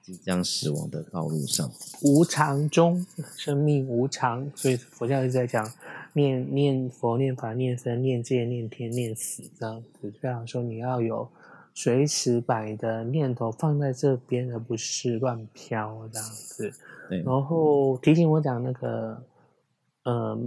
[0.09, 1.71] 即将死亡的道路上。
[2.01, 3.05] 无常中，
[3.37, 5.71] 生命无常，所以佛教一直在讲
[6.15, 10.11] 念念佛、念法、念僧、念戒、念天、念死这样子。
[10.23, 11.29] 这样说，你要有
[11.75, 16.73] 随时把你的念头放在这边，而不是乱飘这样子。
[17.11, 19.23] 对，然后提醒我讲那个，
[20.05, 20.39] 呃，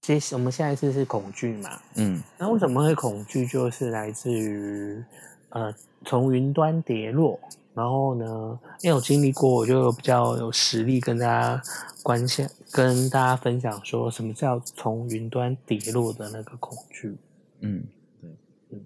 [0.00, 1.80] 接我们下一次是恐惧嘛？
[1.96, 3.44] 嗯那为什么会恐惧？
[3.44, 5.02] 就是来自于
[5.48, 7.40] 呃，从云端跌落。
[7.72, 11.62] 然后呢，因为我经历过，我就比较有实力跟大家
[12.02, 17.16] 关心，跟大家分享说什么叫从云端跌落的那个恐惧。
[17.60, 17.84] 嗯，
[18.20, 18.30] 对。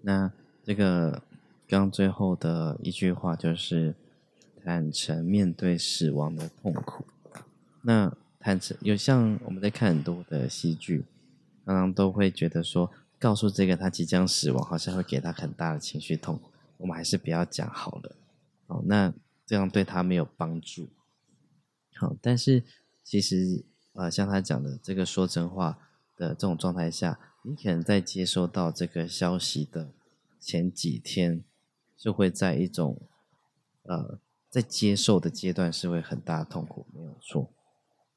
[0.03, 0.30] 那
[0.62, 1.22] 这个
[1.66, 3.95] 刚最后的一句话就是
[4.62, 7.05] 坦诚面对死亡的痛苦。
[7.82, 11.05] 那坦诚有像我们在看很多的戏剧，
[11.64, 16.51] 常常都会觉得说，告诉这个他即将死亡，好像会给他很大的情绪痛苦。
[16.76, 18.12] 我们还是不要讲好了。
[18.66, 19.12] 哦，那
[19.46, 20.88] 这样对他没有帮助。
[21.96, 22.64] 好，但是
[23.02, 25.78] 其实呃，像他讲的这个说真话
[26.16, 29.92] 的这种状态下，你可能在接收到这个消息的
[30.40, 31.44] 前几天，
[31.96, 33.00] 就会在一种
[33.84, 34.18] 呃
[34.50, 37.48] 在接受的阶段是会很大的痛苦，没有错。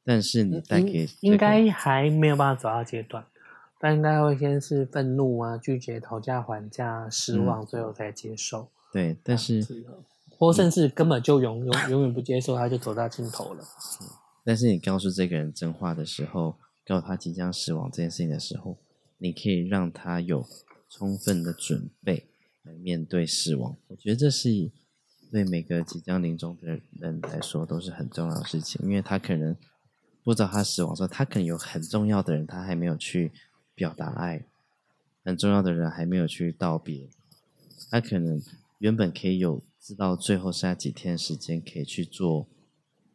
[0.04, 3.24] 但是你带给、这个、应该还没有办法走到阶段，
[3.80, 8.72] 但应该会先是愤怒啊、拒绝、讨价还价、失望，最后再接受。
[8.92, 9.64] 对，但是。
[10.38, 13.64] 或甚至根本就永永永远不接受，他就走到尽头了。
[14.44, 18.78] 但是你告诉这个人真话的时候，告诉他即将死亡这件事情的时候，
[19.18, 20.46] 你可以让他有
[20.90, 22.28] 充分的准备
[22.62, 23.76] 来面对死亡。
[23.88, 24.70] 我觉得这是
[25.32, 29.58] 对每个即将临终的人来说都是很重要的事情，因为他可能
[30.24, 33.32] 不知道他死亡的时候，他可能有很重要的人，他还没有去
[33.74, 34.46] 表达爱，
[35.26, 37.10] 很重要的人还没有去道别，
[37.90, 38.40] 他可能
[38.78, 39.64] 原本可以有。
[39.88, 42.46] 知道最后剩下几天时间可以去做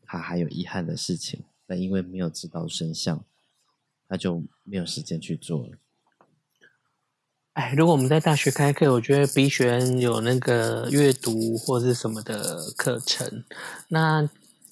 [0.07, 3.23] 他还有遗憾的事情，但因为没有知道真相，
[4.09, 5.77] 他就没有时间去做了。
[7.53, 13.45] 哎，如果我们在大学开课，我觉得 B 学员有那个阅读或是什么的课程。
[13.89, 14.27] 那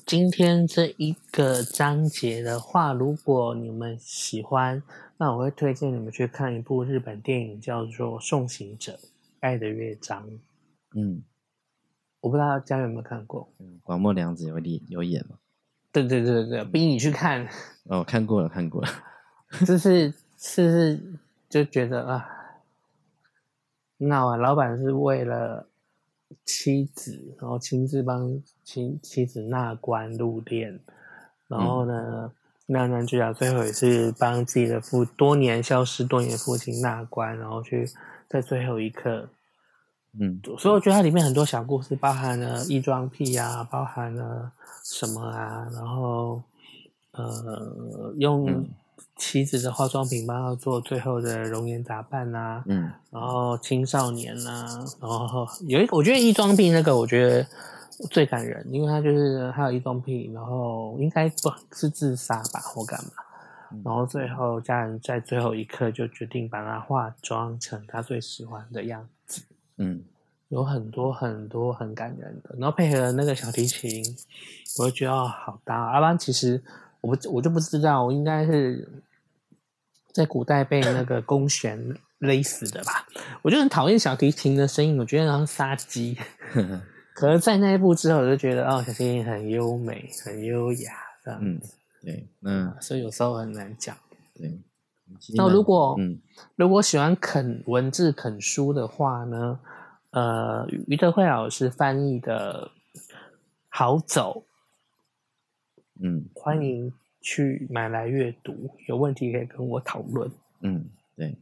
[0.07, 4.83] 今天这一个章节的话，如果你们喜欢，
[5.19, 8.99] 那我会推荐你们去看一部日本电影，叫做《送行者：
[9.41, 10.27] 爱的乐章》。
[10.95, 11.23] 嗯。
[12.21, 15.37] 我不知道家人有没有看过，嗯，广末凉子有演有演吗？
[15.93, 17.49] 对对对对，逼你去看。
[17.85, 18.89] 哦，看过了，看过了。
[19.67, 21.03] 就是是是
[21.49, 22.29] 就觉得啊，
[23.97, 25.67] 那啊，老板是为了
[26.45, 30.79] 妻子，然后亲自帮妻妻子纳官入殓，
[31.49, 32.31] 然后呢，
[32.67, 37.89] 那男主角最后也是帮自己的父多年消失多年的父亲纳官，然后去
[38.29, 39.29] 在最后一刻。
[40.19, 44.51] 嗯，所以我觉得它里面很多小故事，包含了异装癖啊，包含了
[44.83, 46.43] 什么啊，然后
[47.13, 48.67] 呃，用
[49.17, 57.47] 妻子的化妆品帮他做最后的容颜打扮啊，嗯，然后青少年啊，然后有一个我觉得异装癖那个我觉得
[58.11, 63.11] 最感人，因为他就是他有异装癖，然后应该不是自杀吧或干嘛，
[63.85, 69.09] 然后最后家人在最后一刻就决定把他化妆成他最喜欢的样子。
[69.81, 70.05] 嗯，
[70.51, 74.05] 有很多很多很感人的，然后配合那个小提琴，
[74.79, 75.95] 我就觉得哦，好搭。
[75.95, 76.63] 要不然其实
[77.01, 78.87] 我不我就不知道，我应该是
[80.13, 83.07] 在古代被那个弓弦勒死的吧？
[83.41, 86.17] 我就很讨厌小提琴的声音，我觉得像杀鸡。
[87.15, 90.93] 可是，在那一步之后，我就觉得哦，小提琴很优美，很优雅，
[91.25, 91.75] 这样子。
[92.03, 93.97] 对，嗯所以有时候很难讲。
[94.35, 94.61] 对。
[95.35, 96.21] 那如果嗯，
[96.55, 99.59] 如果喜欢啃文字、啃书的话呢？
[100.11, 102.71] 呃，于德惠老师翻译的
[103.69, 104.45] 《好走》，
[106.03, 108.75] 嗯，欢迎去买来阅读。
[108.89, 110.29] 有问题可以跟我讨论。
[110.63, 111.37] 嗯，对。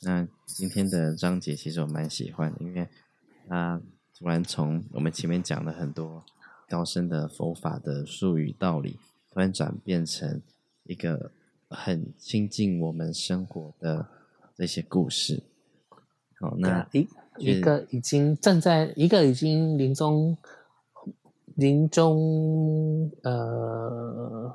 [0.00, 2.88] 那今天的章节其实我蛮喜欢的，因为
[3.46, 3.80] 他
[4.16, 6.24] 突然从我们前面讲了很多
[6.66, 8.98] 高深的佛法的术语道理，
[9.30, 10.40] 突然转变成
[10.84, 11.30] 一个
[11.68, 14.06] 很亲近我们生活的
[14.54, 15.42] 这些故事。
[16.40, 17.06] 好，那一。
[17.38, 20.36] 一个已经正在，一个已经临终，
[21.56, 24.54] 临终呃，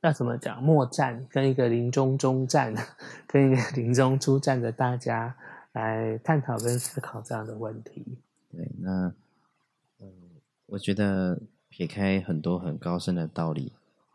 [0.00, 0.62] 要怎么讲？
[0.62, 2.74] 末战跟一个临终终战，
[3.26, 5.36] 跟一个临终出战的大家
[5.72, 8.18] 来探讨跟思考这样的问题。
[8.52, 9.12] 对，那
[10.00, 10.12] 嗯，
[10.66, 13.72] 我觉得撇开很多很高深的道理，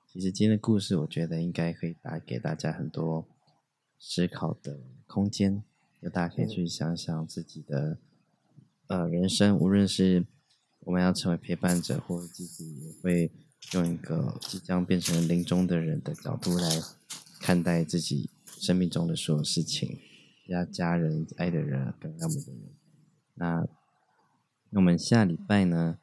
[0.07, 3.25] 其实今天的故事，我觉得应该可以带给大家很多
[3.99, 5.61] 思考的空间。
[6.01, 7.97] 就大家可以去想想自己的，
[8.87, 10.25] 呃，人生，无论是
[10.79, 13.29] 我们要成为陪伴者，或者自己也会
[13.73, 16.69] 用一个即将变成临终的人的角度来
[17.41, 19.99] 看待自己生命中的所有事情，
[20.47, 22.61] 家家人、爱的人、跟他们的人。
[23.35, 23.67] 那
[24.71, 25.97] 我们下礼拜呢，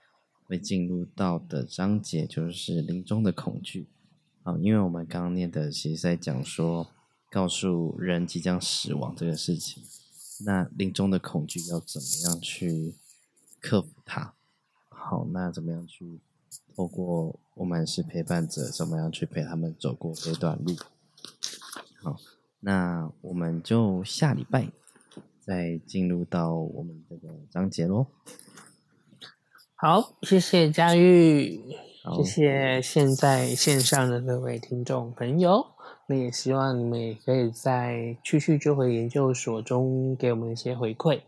[0.45, 3.89] 会进入到的章节就是临终的恐惧。
[4.43, 6.87] 啊，因为我们刚刚念的其实在讲说。
[7.37, 9.83] 告诉人即将死亡这个事情，
[10.47, 12.95] 那临终的恐惧要怎么样去
[13.61, 14.33] 克服它？
[14.89, 16.19] 好，那怎么样去
[16.75, 20.75] 透过我们是陪伴者，怎么样去陪他们走过这段路？
[22.03, 22.17] 好，
[22.61, 24.73] 那我们就下礼拜
[25.39, 28.07] 再进入到我们这个章节喽。
[29.75, 31.61] 好，谢谢佳玉，
[32.17, 35.76] 谢谢现在线上的各位听众朋友。
[36.09, 41.21] 那也希望你们也可以在去去就回研究所中给我们一些回馈。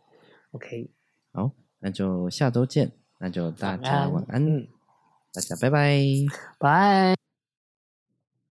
[0.53, 0.91] OK，
[1.33, 1.51] 好，
[1.81, 4.63] 那就下周见，那就大家晚安，
[5.33, 6.01] 大家拜拜，
[6.59, 7.28] 拜。